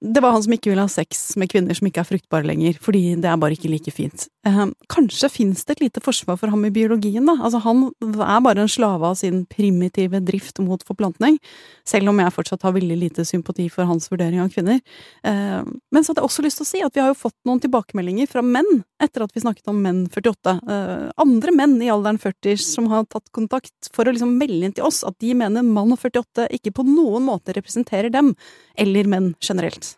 [0.04, 2.76] det var han som ikke ville ha sex med kvinner som ikke er fruktbare lenger,
[2.84, 4.28] fordi det er bare ikke like fint.
[4.46, 7.38] Eh, kanskje fins det et lite forsvar for ham i biologien, da.
[7.40, 11.40] Altså, han er bare en slave av sin primitive drift mot forplantning,
[11.88, 14.84] selv om jeg fortsatt har veldig lite sympati for hans vurdering av kvinner.
[15.24, 17.38] Eh, men så hadde jeg også lyst til å si at vi har jo fått
[17.48, 20.58] noen tilbakemeldinger fra menn etter at vi snakket om menn 48.
[20.60, 24.76] Eh, andre menn i alderen 40 som har tatt kontakt for å liksom melde inn
[24.76, 28.36] til oss at de mener mann 48 ikke på noen måte representerer dem,
[28.78, 29.95] eller menn generelt.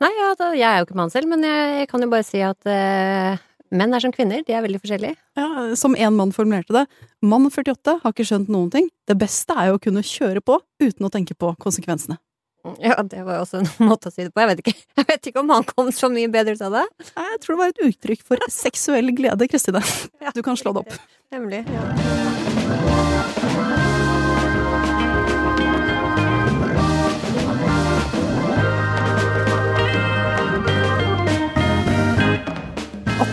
[0.00, 2.40] Nei, ja, da, jeg er jo ikke mann selv, men jeg, kan jo bare si
[2.44, 3.36] at uh,
[3.76, 4.40] menn er som kvinner.
[4.46, 5.18] De er veldig forskjellige.
[5.36, 6.86] Ja, Som en mann formulerte det,
[7.20, 8.88] mann 48 har ikke skjønt noen ting.
[9.08, 12.16] Det beste er jo å kunne kjøre på uten å tenke på konsekvensene.
[12.80, 14.42] Ja, det var jo også en måte å si det på.
[14.42, 16.86] Jeg vet ikke, jeg vet ikke om han kom så mye bedre ut av det.
[17.14, 19.84] Nei, Jeg tror det var et uttrykk for seksuell glede, Kristine.
[20.36, 21.00] Du kan slå det opp.
[21.32, 21.64] Nemlig.
[21.68, 22.39] Ja.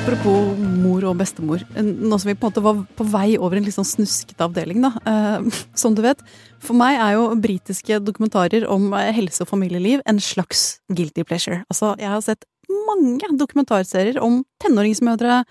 [0.07, 1.65] Apropos mor og bestemor.
[1.75, 4.79] Nå som vi på en måte var på vei over en litt sånn snuskete avdeling,
[4.85, 4.93] da.
[5.03, 6.21] Eh, som du vet.
[6.63, 11.65] For meg er jo britiske dokumentarer om helse og familieliv en slags guilty pleasure.
[11.67, 12.47] Altså, jeg har sett
[12.87, 15.41] mange dokumentarserier om tenåringsmødre,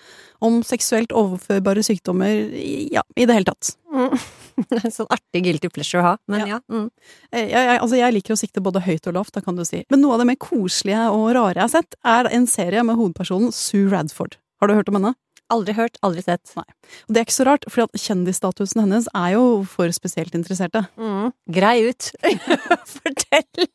[0.49, 2.49] om seksuelt overførbare sykdommer,
[2.97, 3.75] ja, i det hele tatt.
[3.92, 4.16] Mm.
[4.97, 6.57] Sånn artig guilty pleasure å ha, men ja.
[6.57, 6.62] ja.
[6.73, 6.88] Mm.
[7.29, 9.85] Jeg, jeg, altså jeg liker å sikte både høyt og lavt, da kan du si.
[9.92, 12.97] Men noe av det mer koselige og rare jeg har sett, er en serie med
[12.97, 14.40] hovedpersonen Sue Radford.
[14.61, 15.14] Har du hørt om henne?
[15.53, 16.51] Aldri hørt, aldri sett.
[16.59, 16.64] Nei.
[17.07, 20.83] Og det er ikke så rart, for kjendisstatusen hennes er jo for spesielt interesserte.
[20.99, 21.31] Mm.
[21.55, 22.09] Grei ut.
[22.97, 23.69] Fortell!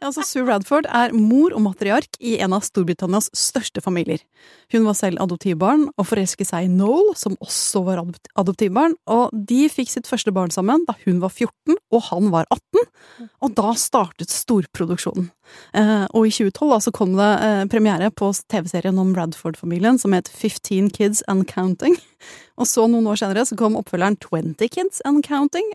[0.00, 4.22] altså, Sue Radford er mor og matriark i en av Storbritannias største familier.
[4.72, 9.66] Hun var selv adoptivbarn og forelsket seg i Noel, som også var adoptivbarn, og de
[9.72, 12.88] fikk sitt første barn sammen da hun var 14 og han var 18,
[13.44, 15.28] og da startet storproduksjonen.
[15.76, 20.16] Eh, og i 2012 da, så kom det eh, premiere på TV-serien om Radford-familien som
[20.16, 21.98] het 15 Kids and Counting.
[22.58, 25.68] Og så noen år senere så kom oppfølgeren 20 Kids and Counting.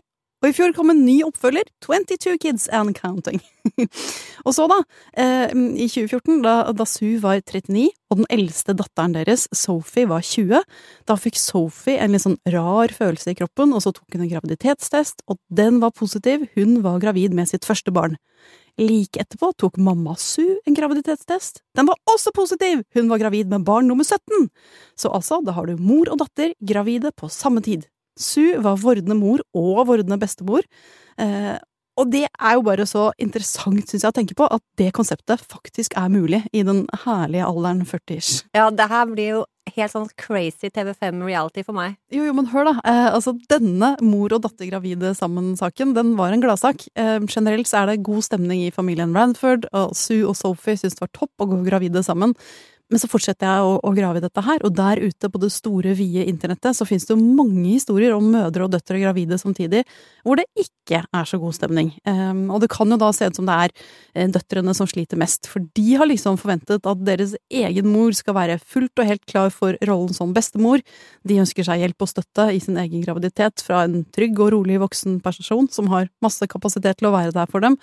[0.44, 3.40] Og i fjor kom en ny oppfølger, 22 Kids and Counting.
[4.44, 4.76] og så, da,
[5.16, 10.20] eh, i 2014, da, da Sue var 39, og den eldste datteren deres, Sophie, var
[10.20, 10.60] 20,
[11.08, 14.32] da fikk Sophie en litt sånn rar følelse i kroppen, og så tok hun en
[14.34, 18.20] graviditetstest, og den var positiv, hun var gravid med sitt første barn.
[18.80, 21.62] Like etterpå tok mamma Su en graviditetstest.
[21.76, 22.82] Den var også positiv!
[22.94, 24.48] Hun var gravid med barn nummer 17!
[24.98, 27.86] Så altså, da har du mor og datter gravide på samme tid.
[28.18, 30.66] Su var vordende mor og vordende bestemor.
[31.18, 31.54] Eh,
[31.94, 35.42] og det er jo bare så interessant, syns jeg, å tenke på at det konseptet
[35.46, 38.42] faktisk er mulig i den herlige alderen 40-ish.
[38.56, 41.96] Ja, det her blir jo helt sånn crazy TV5-reality for meg.
[42.12, 42.74] Jo, jo, men hør, da.
[42.84, 46.86] Eh, altså, denne mor og datter gravide sammen-saken, den var en gladsak.
[47.00, 50.98] Eh, generelt så er det god stemning i familien Ranford, og Sue og Sophie syns
[50.98, 52.36] det var topp å gå gravide sammen.
[52.92, 55.48] Men så fortsetter jeg å, å, grave i dette her, og der ute på det
[55.54, 59.80] store, vide internettet så finnes det jo mange historier om mødre og døtre gravide samtidig,
[60.20, 61.94] hvor det ikke er så god stemning.
[62.04, 63.74] Um, og det kan jo da se ut som det er
[64.12, 68.36] eh, døtrene som sliter mest, for de har liksom forventet at deres egen mor skal
[68.36, 70.84] være fullt og helt klar for rollen som bestemor.
[71.24, 74.82] De ønsker seg hjelp og støtte i sin egen graviditet fra en trygg og rolig
[74.84, 77.80] voksen person som har masse kapasitet til å være der for dem.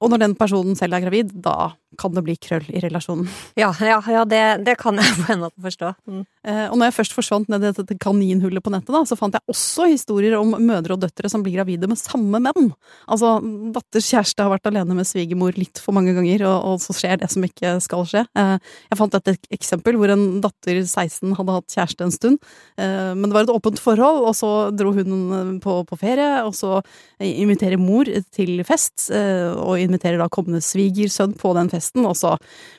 [0.00, 3.28] Og når den personen selv er gravid, da kan det bli krøll i relasjonen.
[3.60, 5.90] Ja, ja, ja det, det, kan jeg på en måte forstå.
[6.08, 6.22] Mm.
[6.48, 9.34] Eh, og når jeg først forsvant ned i dette kaninhullet på nettet, da, så fant
[9.36, 12.70] jeg også historier om mødre og døtre som blir gravide med samme menn.
[13.10, 13.34] Altså,
[13.74, 17.20] datters kjæreste har vært alene med svigermor litt for mange ganger, og, og så skjer
[17.20, 18.24] det som ikke skal skje.
[18.40, 18.54] Eh,
[18.88, 22.40] jeg fant et eksempel hvor en datter 16 hadde hatt kjæreste en stund,
[22.80, 26.56] eh, men det var et åpent forhold, og så dro hun på, på ferie, og
[26.56, 26.78] så
[27.20, 32.36] inviterer mor til fest, og inviterer da kommende svigersønn på den festen, og så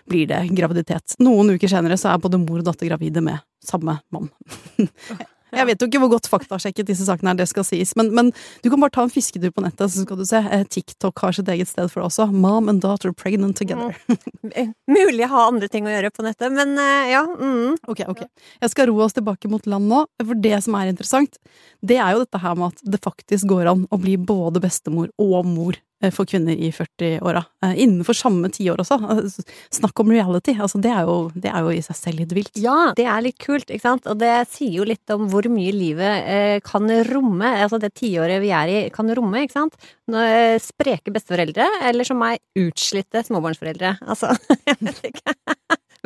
[0.10, 1.18] blir det graviditet.
[1.24, 4.32] Noen uker senere så er både mor og datter gravide med samme mann.
[5.52, 7.92] Jeg vet jo ikke hvor godt faktasjekket disse sakene er, det skal sies.
[8.00, 8.30] Men, men,
[8.64, 10.40] du kan bare ta en fisketur på nettet, så skal du se.
[10.48, 12.30] Eh, TikTok har sitt eget sted for det også.
[12.32, 13.92] Mom and daughter pregnant together.
[14.08, 14.72] Mm.
[14.92, 17.26] Mulig jeg har andre ting å gjøre på nettet, men uh, ja.
[17.28, 17.76] Mm.
[17.92, 18.24] Ok, ok.
[18.64, 21.36] Jeg skal ro oss tilbake mot land nå, for det som er interessant,
[21.84, 25.12] det er jo dette her med at det faktisk går an å bli både bestemor
[25.22, 27.44] og mor Eh, for kvinner i 40-åra.
[27.66, 28.98] Eh, innenfor samme tiår også.
[29.12, 30.56] Altså, snakk om reality.
[30.58, 32.58] Altså, det, er jo, det, er jo, i seg selv litt vilt.
[32.62, 34.10] Ja, det er litt kult, ikke sant.
[34.10, 37.54] Og det sier jo litt om hvor mye livet eh, kan romme.
[37.62, 39.78] Altså det tiåret vi er i, kan romme, ikke sant.
[40.12, 43.98] Når, spreke besteforeldre, eller som meg, utslitte småbarnsforeldre.
[44.02, 44.34] Altså,
[44.70, 45.36] jeg vet ikke.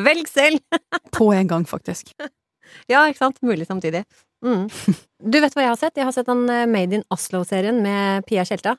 [0.05, 0.81] Velg selv!
[1.15, 2.11] På en gang, faktisk.
[2.91, 3.39] Ja, ikke sant.
[3.45, 4.03] Mulig samtidig.
[4.45, 4.67] Mm.
[5.23, 5.95] Du vet hva jeg har sett?
[5.95, 8.75] Jeg har sett den Made in Oslo-serien med Pia Tjelta.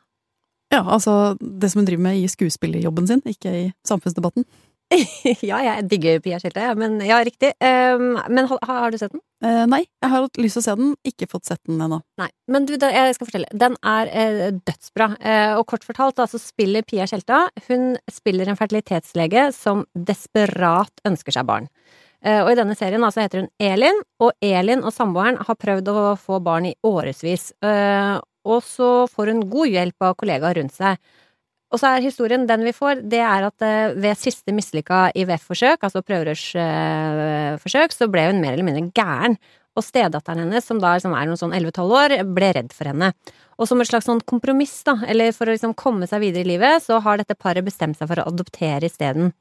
[0.75, 4.47] Ja, altså det som hun driver med i skuespillerjobben sin, ikke i samfunnsdebatten.
[5.51, 7.51] ja, jeg digger Pia Skjelte, ja, men ja, riktig.
[7.59, 9.23] Um, men har, har, du sett den?
[9.43, 11.99] Uh, nei, jeg har hatt lyst til å se den, ikke fått sett den ennå.
[12.23, 13.51] Nei, men du, jeg skal fortelle.
[13.51, 15.09] Den er uh, dødsbra.
[15.19, 21.07] Uh, og kort fortalt, da, så spiller Pia Skjelta Hun spiller en fertilitetslege som desperat
[21.09, 21.71] ønsker seg barn.
[22.27, 26.15] Og i denne serien altså, heter hun Elin, og Elin og samboeren har prøvd å
[26.19, 27.53] få barn i årevis
[28.47, 31.01] og så får hun god hjelp av kollegaer rundt seg.
[31.75, 35.83] Og så er historien den vi får, det er at eh, ved siste mislykka IVF-forsøk,
[35.83, 39.35] altså prøverørsforsøk, så ble hun mer eller mindre gæren.
[39.77, 43.11] Og stedatteren hennes, som da liksom er noen sånn 11-12 år, ble redd for henne.
[43.61, 46.51] Og som et slags sånn kompromiss, da, eller for å liksom komme seg videre i
[46.55, 49.35] livet, så har dette paret bestemt seg for å adoptere isteden.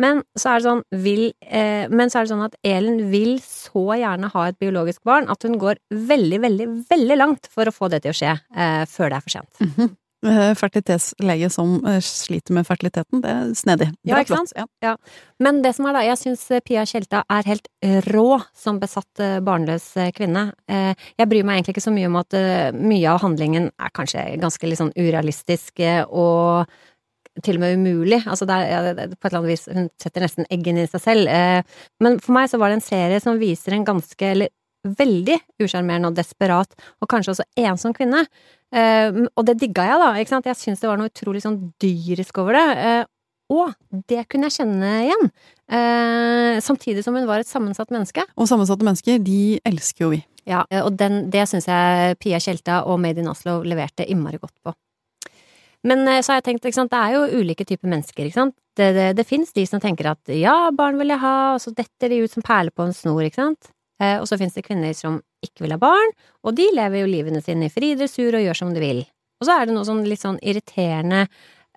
[0.00, 3.38] Men så er det sånn, vil, eh, men så er det sånn at Elin vil
[3.44, 7.74] så gjerne ha et biologisk barn at hun går veldig, veldig, veldig langt for å
[7.74, 9.52] få det til å skje eh, før det er for sent.
[9.60, 9.96] Mm -hmm.
[10.60, 13.88] Fertilitetslege som eh, sliter med fertiliteten, det er snedig.
[14.04, 14.52] Ja, ikke sant?
[14.56, 14.66] Ja.
[14.82, 14.96] ja.
[15.38, 17.68] Men det som er da, jeg syns eh, Pia Tjelta er helt
[18.12, 20.52] rå som besatt barnløs kvinne.
[21.18, 22.34] Jeg bryr meg egentlig ikke så mye om at
[22.74, 26.66] mye av handlingen er kanskje ganske litt sånn urealistisk og
[27.44, 28.20] til og med umulig.
[28.26, 31.04] Altså det er, ja, på et eller annet vis, hun setter nesten eggene i seg
[31.04, 31.30] selv.
[31.30, 35.36] Eh, men for meg så var det en serie som viser en ganske, eller veldig
[35.60, 36.72] usjarmerende og desperat,
[37.02, 38.24] og kanskje også ensom kvinne.
[38.72, 40.10] Eh, og det digga jeg, da.
[40.20, 40.50] ikke sant?
[40.50, 42.66] Jeg syns det var noe utrolig sånn dyrisk over det.
[42.86, 43.02] Eh,
[43.50, 43.74] og
[44.06, 45.30] det kunne jeg kjenne igjen.
[46.62, 48.22] samtidig som hun var et sammensatt menneske.
[48.38, 50.20] Og sammensatte mennesker, de elsker jo vi.
[50.46, 54.54] Ja, og den, det syns jeg Pia Tjelta og Made in Oslo leverte innmari godt
[54.62, 54.74] på.
[55.86, 58.56] Men eh, så har jeg tenkt, sant, det er jo ulike typer mennesker, ikke sant.
[58.76, 61.72] Det, det, det fins de som tenker at ja, barn vil jeg ha, og så
[61.76, 63.70] detter de ut som perler på en snor, ikke sant.
[64.00, 66.12] Eh, og så fins det kvinner som ikke vil ha barn,
[66.44, 69.00] og de lever jo livene sine i fri dressur og gjør som de vil.
[69.40, 71.26] Og så er det noe sånn litt sånn irriterende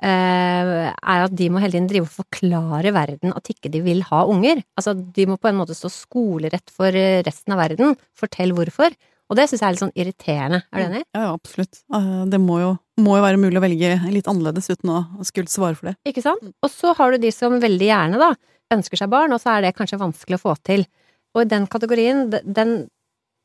[0.03, 4.01] Uh, er at de må hele tiden drive og forklare verden at ikke de vil
[4.09, 4.59] ha unger.
[4.75, 6.91] Altså, de må på en måte stå skolerett for
[7.23, 7.93] resten av verden.
[8.17, 8.97] Fortell hvorfor.
[9.31, 10.59] Og det syns jeg er litt sånn irriterende.
[10.69, 11.03] Er du enig?
[11.15, 11.83] Ja, ja absolutt.
[11.95, 15.51] Eh, det må jo, må jo, være mulig å velge litt annerledes uten å skulle
[15.51, 15.95] svare for det.
[16.09, 16.43] Ikke sant?
[16.63, 18.33] Og så har du de som veldig gjerne, da,
[18.73, 20.85] ønsker seg barn, og så er det kanskje vanskelig å få til.
[21.33, 22.75] Og i den kategorien, den,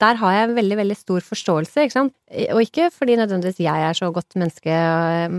[0.03, 2.15] der har jeg en veldig, veldig stor forståelse, ikke sant.
[2.53, 4.79] Og ikke fordi nødvendigvis jeg er så godt menneske,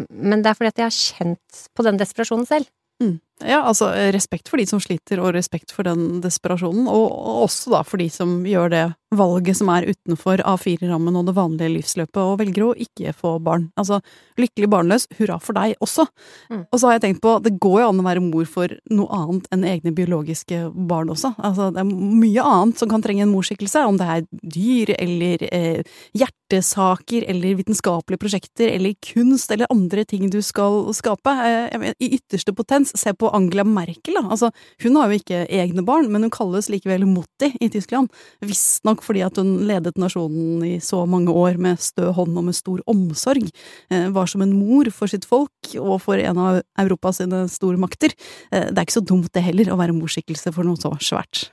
[0.09, 2.71] men det er fordi at jeg har kjent på den desperasjonen selv.
[3.03, 3.19] Mm.
[3.45, 6.89] Ja, altså respekt for de som sliter, og respekt for den desperasjonen.
[6.91, 11.35] Og også da for de som gjør det valget som er utenfor A4-rammen og det
[11.37, 13.69] vanlige livsløpet, og velger å ikke få barn.
[13.79, 13.99] Altså,
[14.39, 16.05] lykkelig barnløs, hurra for deg også.
[16.51, 16.65] Mm.
[16.67, 19.21] Og så har jeg tenkt på, det går jo an å være mor for noe
[19.21, 21.33] annet enn egne biologiske barn også.
[21.37, 25.47] Altså, det er mye annet som kan trenge en morsskikkelse, om det er dyr eller
[25.49, 31.33] eh, hjertesaker eller vitenskapelige prosjekter eller kunst eller andre ting du skal skape.
[31.49, 34.23] Eh, I ytterste potens, se på Angela Merkel, da.
[34.29, 34.51] Altså,
[34.83, 38.11] hun har jo ikke egne barn, men hun kalles likevel Motti i Tyskland.
[38.45, 42.57] Visstnok fordi at hun ledet nasjonen i så mange år med stø hånd og med
[42.57, 43.49] stor omsorg.
[43.89, 47.79] Eh, var som en mor for sitt folk og for en av Europas sine store
[47.81, 48.15] makter.
[48.51, 51.49] Eh, det er ikke så dumt det heller, å være morsskikkelse for noe så svært.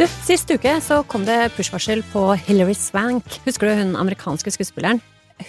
[0.00, 3.26] Du, Sist uke så kom det push-varsel på Hilary Swank.
[3.44, 5.02] Husker du hun amerikanske skuespilleren?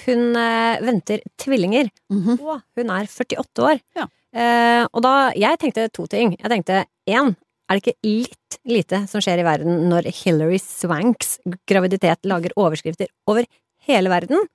[0.05, 2.41] Hun eh, venter tvillinger, mm -hmm.
[2.41, 3.79] og hun er 48 år.
[3.95, 4.07] Ja.
[4.33, 6.35] Eh, og da Jeg tenkte to ting.
[6.39, 7.35] Jeg tenkte én,
[7.69, 13.07] er det ikke litt lite som skjer i verden når Hilary Swanks graviditet lager overskrifter
[13.27, 13.45] over
[13.87, 14.47] hele verden?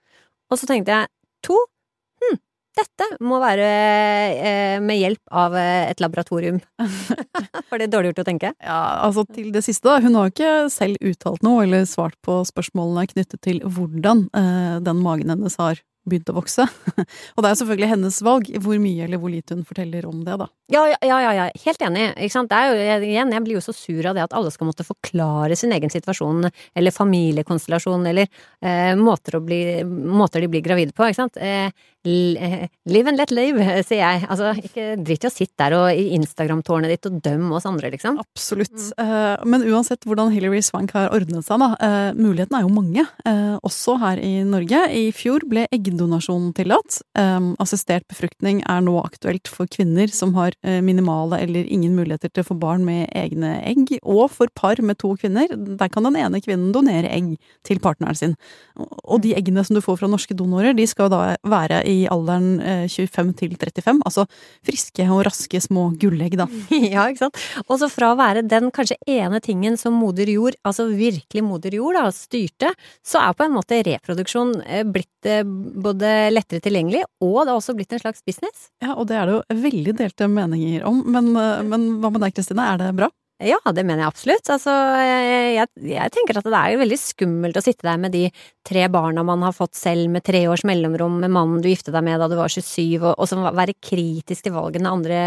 [0.51, 1.07] Og så tenkte jeg
[1.43, 1.57] to,
[2.77, 3.67] dette må være
[4.37, 6.61] eh, med hjelp av eh, et laboratorium.
[7.71, 8.53] Var det dårlig gjort å tenke?
[8.61, 10.01] Ja, altså til det siste, da.
[10.05, 15.05] Hun har ikke selv uttalt noe eller svart på spørsmålene knyttet til hvordan eh, den
[15.05, 16.67] magen hennes har begynt å vokse.
[17.35, 20.37] og det er selvfølgelig hennes valg hvor mye eller hvor lite hun forteller om det,
[20.43, 20.49] da.
[20.73, 21.47] Ja, ja, ja, ja.
[21.65, 22.07] helt enig.
[22.15, 22.51] Ikke sant?
[22.51, 24.87] Det er jo, igjen, jeg blir jo så sur av det at alle skal måtte
[24.87, 26.49] forklare sin egen situasjon,
[26.79, 28.31] eller familiekonstellasjon, eller
[28.63, 31.39] eh, måter, bli, måter, de blir gravide på, ikke sant.
[31.43, 31.71] Eh,
[32.07, 34.25] live and let live, sier jeg.
[34.31, 37.91] Altså, ikke drit i å sitte der og i Instagram-tårnet ditt og dømme oss andre,
[37.95, 38.19] liksom.
[38.23, 38.75] Absolutt.
[38.97, 39.03] Mm.
[39.03, 41.69] Uh, men uansett hvordan Hilary Swank har ordnet seg, da.
[41.81, 44.83] Uh, mulighetene er jo mange, uh, også her i Norge.
[44.95, 47.01] I fjor ble eggdonasjon tillatt.
[47.63, 50.55] Assistert befruktning er nå aktuelt for kvinner som har
[50.85, 55.01] minimale eller ingen muligheter til å få barn med egne egg, og for par med
[55.03, 55.51] to kvinner.
[55.51, 57.35] Der kan den ene kvinnen donere egg
[57.67, 58.37] til partneren sin.
[58.77, 62.61] Og de eggene som du får fra norske donorer, de skal da være i alderen
[62.91, 64.27] 25 til 35, altså
[64.67, 66.49] friske og raske små gullegg, da.
[66.97, 67.41] Ja, ikke sant.
[67.67, 71.77] Og så fra å være den kanskje ene tingen som moder jord, altså virkelig moder
[71.79, 72.73] jord, da, styrte,
[73.07, 77.61] så er på en måte reproduksjon eh, blitt eh, både lettere tilgjengelig, og det har
[77.61, 78.71] også blitt en slags business.
[78.85, 82.27] Ja, og det er det jo veldig delte meninger om, men, eh, men hva med
[82.27, 83.11] deg, Kristine, er det bra?
[83.37, 84.49] Ja, det mener jeg absolutt.
[84.49, 88.31] Altså, jeg, jeg, tenker at det er veldig skummelt å sitte der med de
[88.67, 92.07] tre barna man har fått selv med tre års mellomrom, med mannen du giftet deg
[92.07, 95.19] med da du var 27, og, og som være kritisk til valgene andre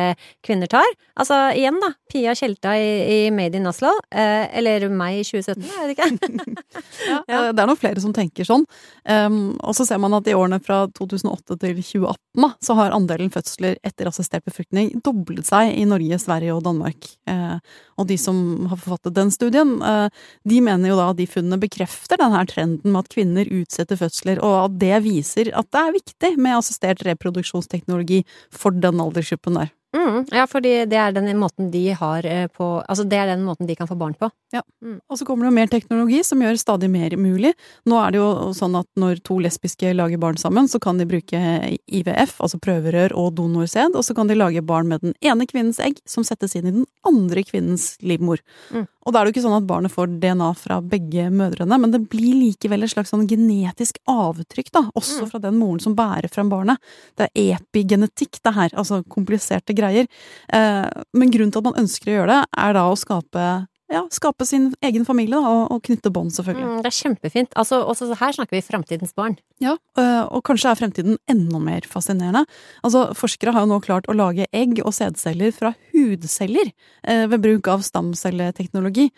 [0.45, 0.89] kvinner tar.
[1.22, 5.70] Altså, igjen da, Pia Tjelta i, i Made in Oslo, eh, eller meg i 2017,
[5.70, 6.41] jeg vet ikke.
[7.12, 7.43] ja, ja.
[7.53, 8.66] Det er nok flere som tenker sånn.
[9.05, 12.93] Um, og så ser man at i årene fra 2008 til 2018 da, så har
[12.95, 17.14] andelen fødsler etter assistert befruktning doblet seg i Norge, Sverige og Danmark.
[17.30, 17.60] Uh,
[18.00, 20.08] og de som har forfattet den studien, eh,
[20.47, 24.41] de mener jo da at de funnene bekrefter denne trenden med at kvinner utsetter fødsler,
[24.43, 28.24] og at det viser at det er viktig med assistert reproduksjonsteknologi
[28.56, 29.74] for den aldersgruppen der.
[29.95, 33.41] Mm, ja, fordi det er den måten de har eh, på Altså, det er den
[33.45, 34.29] måten de kan få barn på.
[34.53, 34.61] Ja.
[34.85, 34.99] Mm.
[35.09, 37.55] Og så kommer det jo mer teknologi som gjør stadig mer mulig.
[37.89, 41.09] Nå er det jo sånn at når to lesbiske lager barn sammen, så kan de
[41.09, 41.41] bruke
[41.89, 45.81] IVF, altså prøverør og donorsæd, og så kan de lage barn med den ene kvinnens
[45.81, 48.43] egg som settes inn i den andre kvinnens livmor.
[48.69, 48.85] Mm.
[49.10, 51.93] Og da er det jo ikke sånn at barnet får DNA fra begge mødrene, men
[51.95, 55.32] det blir likevel et slags sånn genetisk avtrykk, da, også mm.
[55.32, 56.78] fra den moren som bærer frem barnet.
[57.18, 60.05] Det er epigenetikk, det her, altså kompliserte greier.
[60.53, 60.86] Eh,
[61.18, 63.47] men grunnen til at man ønsker å gjøre det, er da å skape
[63.89, 66.67] ja, skape sin egen familie da, og, og knytte bånd, selvfølgelig.
[66.67, 67.55] Mm, det er kjempefint.
[67.59, 69.37] Altså, også her snakker vi framtidens barn.
[69.63, 72.45] Ja, eh, og kanskje er fremtiden enda mer fascinerende.
[72.85, 77.41] Altså, forskere har jo nå klart å lage egg og sædceller fra hudceller eh, ved
[77.45, 79.09] bruk av stamcelleteknologi.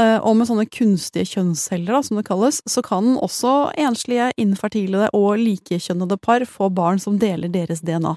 [0.00, 5.10] Eh, og med sånne kunstige kjønnsceller, da, som det kalles, så kan også enslige, infertile
[5.12, 8.14] og likekjønnede par få barn som deler deres DNA.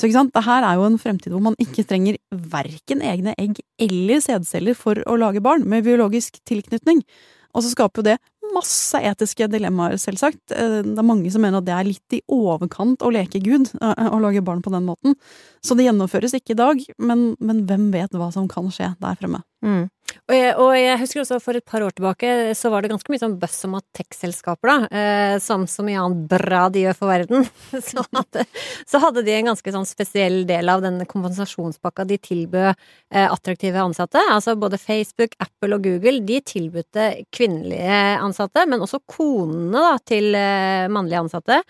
[0.00, 3.36] Så ikke sant, det her er jo en fremtid hvor man ikke trenger verken egne
[3.36, 7.04] egg eller sædceller for å lage barn med biologisk tilknytning.
[7.52, 8.18] Og så skaper jo det
[8.54, 10.40] masse etiske dilemmaer, selvsagt.
[10.56, 13.68] Eh, det er mange som mener at det er litt i overkant å leke Gud,
[13.76, 15.16] og å lage barn på den måten.
[15.60, 19.20] Så det gjennomføres ikke i dag, men, men hvem vet hva som kan skje der
[19.20, 19.44] fremme.
[19.60, 19.90] Mm.
[20.30, 23.12] Og jeg, og jeg, husker også for et par år tilbake så var det ganske
[23.12, 26.98] mye sånn buzz om at tech-selskaper, da, eh, som så mye annet bra de gjør
[26.98, 27.46] for verden,
[27.90, 28.44] så hadde,
[28.88, 33.82] så hadde, de en ganske sånn spesiell del av denne kompensasjonspakka de tilbød eh, attraktive
[33.82, 34.22] ansatte.
[34.30, 40.30] Altså både Facebook, Apple og Google, de tilbudte kvinnelige ansatte, men også konene da, til
[40.38, 41.60] eh, mannlige ansatte,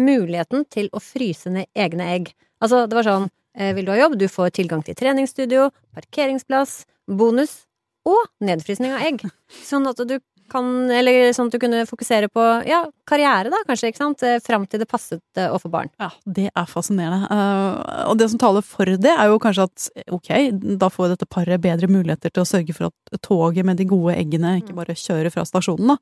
[0.00, 2.32] muligheten til å fryse ned egne egg.
[2.60, 6.82] Altså, det var sånn eh, vil du ha jobb, du får tilgang til treningsstudio, parkeringsplass,
[7.10, 7.62] bonus
[8.08, 9.24] og nedfrysning av egg.
[9.64, 10.18] Sånn at du
[10.50, 14.38] kan, eller sånn at du kunne fokusere på ja, karriere, da, kanskje, ikke sant, eh,
[14.44, 15.90] fram til det passet eh, å få barn.
[16.00, 17.28] Ja, det er fascinerende.
[17.30, 19.86] Uh, og det som taler for det, er jo kanskje at
[20.16, 20.30] ok,
[20.80, 24.14] da får dette paret bedre muligheter til å sørge for at toget med de gode
[24.18, 25.98] eggene ikke bare kjører fra stasjonen, da.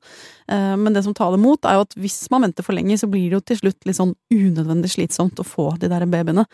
[0.79, 3.29] Men det som taler mot, er jo at hvis man venter for lenge, så blir
[3.29, 6.45] det jo til slutt litt sånn unødvendig slitsomt å få de der babyene.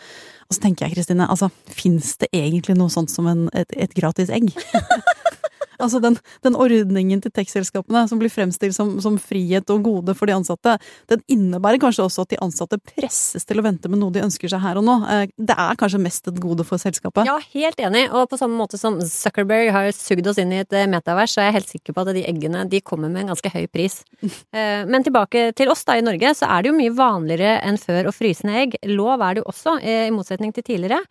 [0.46, 3.96] Og så tenker jeg, Kristine, altså, fins det egentlig noe sånt som en, et, et
[3.98, 4.52] gratis egg?
[5.82, 10.30] Altså den, den ordningen til tekstselskapene som blir fremstilt som, som, frihet og gode for
[10.30, 10.76] de ansatte,
[11.12, 14.52] den innebærer kanskje også at de ansatte presses til å vente med noe de ønsker
[14.52, 14.98] seg her og nå.
[15.12, 17.28] Eh, det er kanskje mest et gode for selskapet.
[17.30, 18.06] Ja, helt enig.
[18.12, 21.44] Og på samme måte som Zuckerberg har sugd oss inn i et eh, metavers, så
[21.44, 24.02] er jeg helt sikker på at de eggene de kommer med en ganske høy pris.
[24.56, 27.80] Eh, men tilbake til oss da i Norge, så er det jo mye vanligere enn
[27.82, 28.76] før å fryse ned egg.
[28.88, 31.02] Lov er det jo også, i motsetning til tidligere.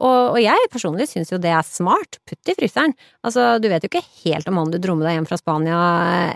[0.00, 2.18] Og, og, jeg personlig syns jo det er smart.
[2.28, 2.94] Putt i fryseren.
[3.26, 5.80] Altså, du vet jo ikke helt om han du dro med deg hjem fra Spania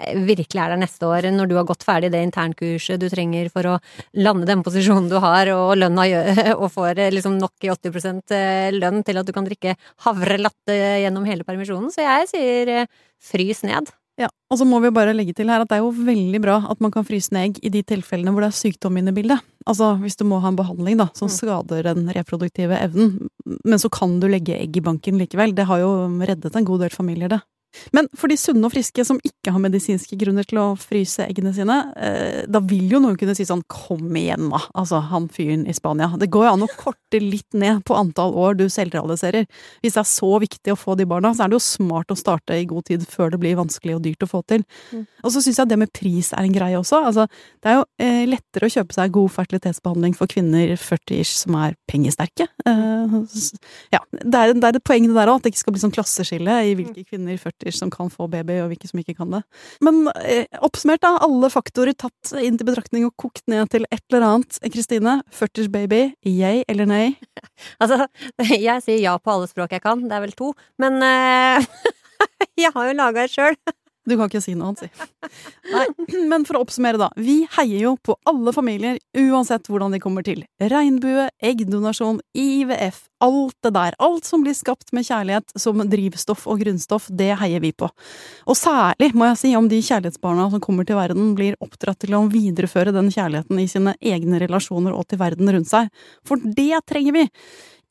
[0.05, 3.49] eh, virkelig er der neste år, når du har gått ferdig det internkurset du trenger
[3.55, 3.79] for å
[4.21, 6.07] lande den posisjonen du har, og lønna
[6.61, 10.79] og får eh, liksom nok i 80 eh, lønn til at du kan drikke havrelatte
[11.05, 11.93] gjennom hele permisjonen.
[11.95, 12.75] Så jeg sier
[13.25, 13.89] frys ned.
[14.21, 16.61] Ja, og så må vi bare legge til her at det er jo veldig bra
[16.71, 19.17] at man kan fryse ned egg i de tilfellene hvor det er sykdom inne i
[19.17, 19.43] bildet.
[19.67, 21.35] Altså hvis du må ha en behandling da, som Mm.
[21.35, 23.29] skader den reproduktive evnen,
[23.65, 25.55] men så kan du legge egg i banken likevel.
[25.55, 25.91] Det har jo
[26.23, 27.41] reddet en god del familier, det.
[27.97, 31.55] Men for de sunne og friske som ikke har medisinske grunner til å fryse eggene
[31.57, 35.67] sine, eh, da vil jo noen kunne si sånn kom igjen da, altså han fyren
[35.69, 36.11] i Spania.
[36.21, 39.49] Det går jo an å korte litt ned på antall år du selvrealiserer.
[39.85, 42.19] Hvis det er så viktig å få de barna, så er det jo smart å
[42.19, 44.65] starte i god tid før det blir vanskelig og dyrt å få til.
[44.93, 45.05] Mm.
[45.25, 47.01] Og så syns jeg det med pris er en greie også.
[47.11, 47.27] Altså,
[47.65, 51.79] det er jo eh, lettere å kjøpe seg god fertilitetsbehandling for kvinner 40-ish som er
[51.91, 52.49] pengesterke.
[52.67, 53.17] Eh,
[53.95, 55.85] ja, det er, det er et poeng det der òg, at det ikke skal bli
[55.85, 59.31] sånn klasseskille i hvilke kvinner 40-ish som kan få baby, og hvilke som ikke kan
[59.33, 59.43] det.
[59.85, 61.17] Men eh, oppsummert, da.
[61.25, 64.59] Alle faktorer tatt inn til betraktning og kokt ned til et eller annet.
[64.73, 67.07] Kristine, 40-ish baby, yay eller nei?
[67.83, 68.07] Altså,
[68.41, 71.65] jeg sier ja på alle språk jeg kan, det er vel to, men eh,
[72.61, 73.57] jeg har jo laga et sjøl.
[74.05, 75.31] Du kan ikke si noe annet, si.
[75.73, 75.85] Nei,
[76.29, 77.09] men for å oppsummere, da.
[77.17, 80.43] Vi heier jo på alle familier, uansett hvordan de kommer til.
[80.61, 83.97] Regnbue, eggdonasjon, IVF, alt det der.
[84.05, 87.89] Alt som blir skapt med kjærlighet som drivstoff og grunnstoff, det heier vi på.
[88.45, 92.19] Og særlig, må jeg si, om de kjærlighetsbarna som kommer til verden, blir oppdratt til
[92.19, 95.89] å videreføre den kjærligheten i sine egne relasjoner og til verden rundt seg.
[96.29, 97.31] For det trenger vi!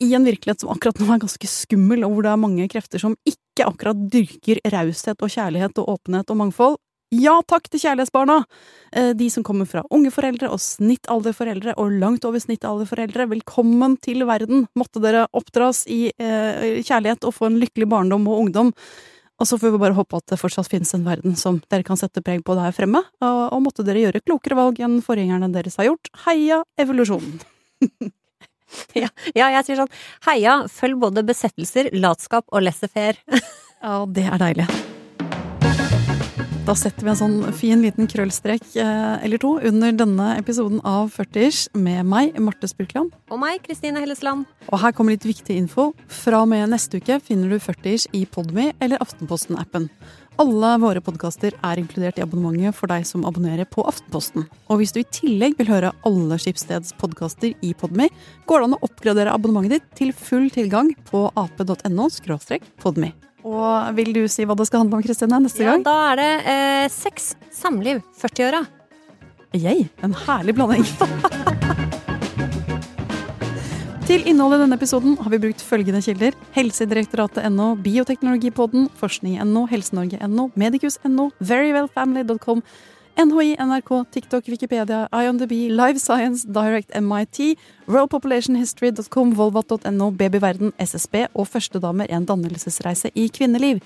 [0.04, 3.02] I en virkelighet som akkurat nå er ganske skummel, og hvor det er mange krefter
[3.02, 6.82] som ikke akkurat dyrker raushet og kjærlighet og åpenhet og mangfold.
[7.14, 8.40] Ja takk til kjærlighetsbarna!
[8.98, 14.26] Eh, De som kommer fra unge foreldre og snittalderforeldre og langt over snittalderforeldre, velkommen til
[14.26, 14.66] verden!
[14.80, 18.74] Måtte dere oppdras i eh, kjærlighet og få en lykkelig barndom og ungdom.
[19.42, 22.00] Og så får vi bare håpe at det fortsatt finnes en verden som dere kan
[22.00, 25.90] sette preg på der fremme, og måtte dere gjøre klokere valg enn forgjengerne deres har
[25.92, 26.10] gjort.
[26.26, 27.42] Heia evolusjonen!
[29.04, 29.94] Ja, ja, jeg sier sånn
[30.28, 33.20] heia, følg både besettelser, latskap og laissez-faire.
[33.84, 34.68] Ja, det er deilig.
[36.64, 41.10] Da setter vi en sånn fin liten krøllstrek eh, eller to under denne episoden av
[41.12, 43.12] 40-ish med meg, Marte Spurkland.
[43.28, 44.46] Og meg, Kristine Hellesland.
[44.70, 45.90] Og her kommer litt viktig info.
[46.08, 49.90] Fra og med neste uke finner du 40-ish i Podme eller Aftenposten-appen.
[50.42, 54.48] Alle våre podkaster er inkludert i abonnementet for deg som abonnerer på Aftenposten.
[54.72, 58.08] Og hvis du i tillegg vil høre alle Skipssteds podkaster i Podme,
[58.50, 62.10] går det an å oppgradere abonnementet ditt til full tilgang på ap.no
[62.82, 63.14] podme.
[63.44, 65.84] Og vil du si hva det skal handle om, Kristine, neste Ja, gang?
[65.86, 68.66] da er det eh, sex, samliv, 40-åra.
[69.54, 70.88] Yay, en herlig blanding.
[74.04, 76.36] Til innholdet i denne episoden har vi brukt følgende kilder.
[76.58, 82.60] Helsedirektoratet.no, Bioteknologipodden, Forskning.no, helsenorge.no, Medicus.no, Verywellfamily.com,
[83.24, 87.56] NHI, NRK, TikTok, Wikipedia, IONDB, Live Science, Direct MIT,
[87.88, 93.80] worldpopulationhistory.com, volvat.no, Babyverden, SSB og Førstedamer en dannelsesreise i kvinneliv.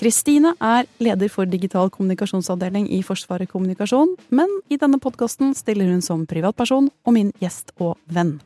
[0.00, 6.00] Kristine er leder for digital kommunikasjonsavdeling i Forsvaret kommunikasjon, men i denne podkasten stiller hun
[6.00, 8.38] som privatperson og min gjest og venn.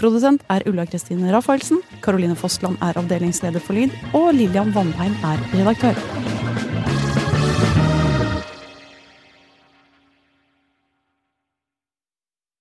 [0.00, 5.46] Produsent er Ulla Kristine Rafaelsen, Caroline Fossland er avdelingsleder for Lyd, og Lillian Vannheim er
[5.54, 6.55] redaktør.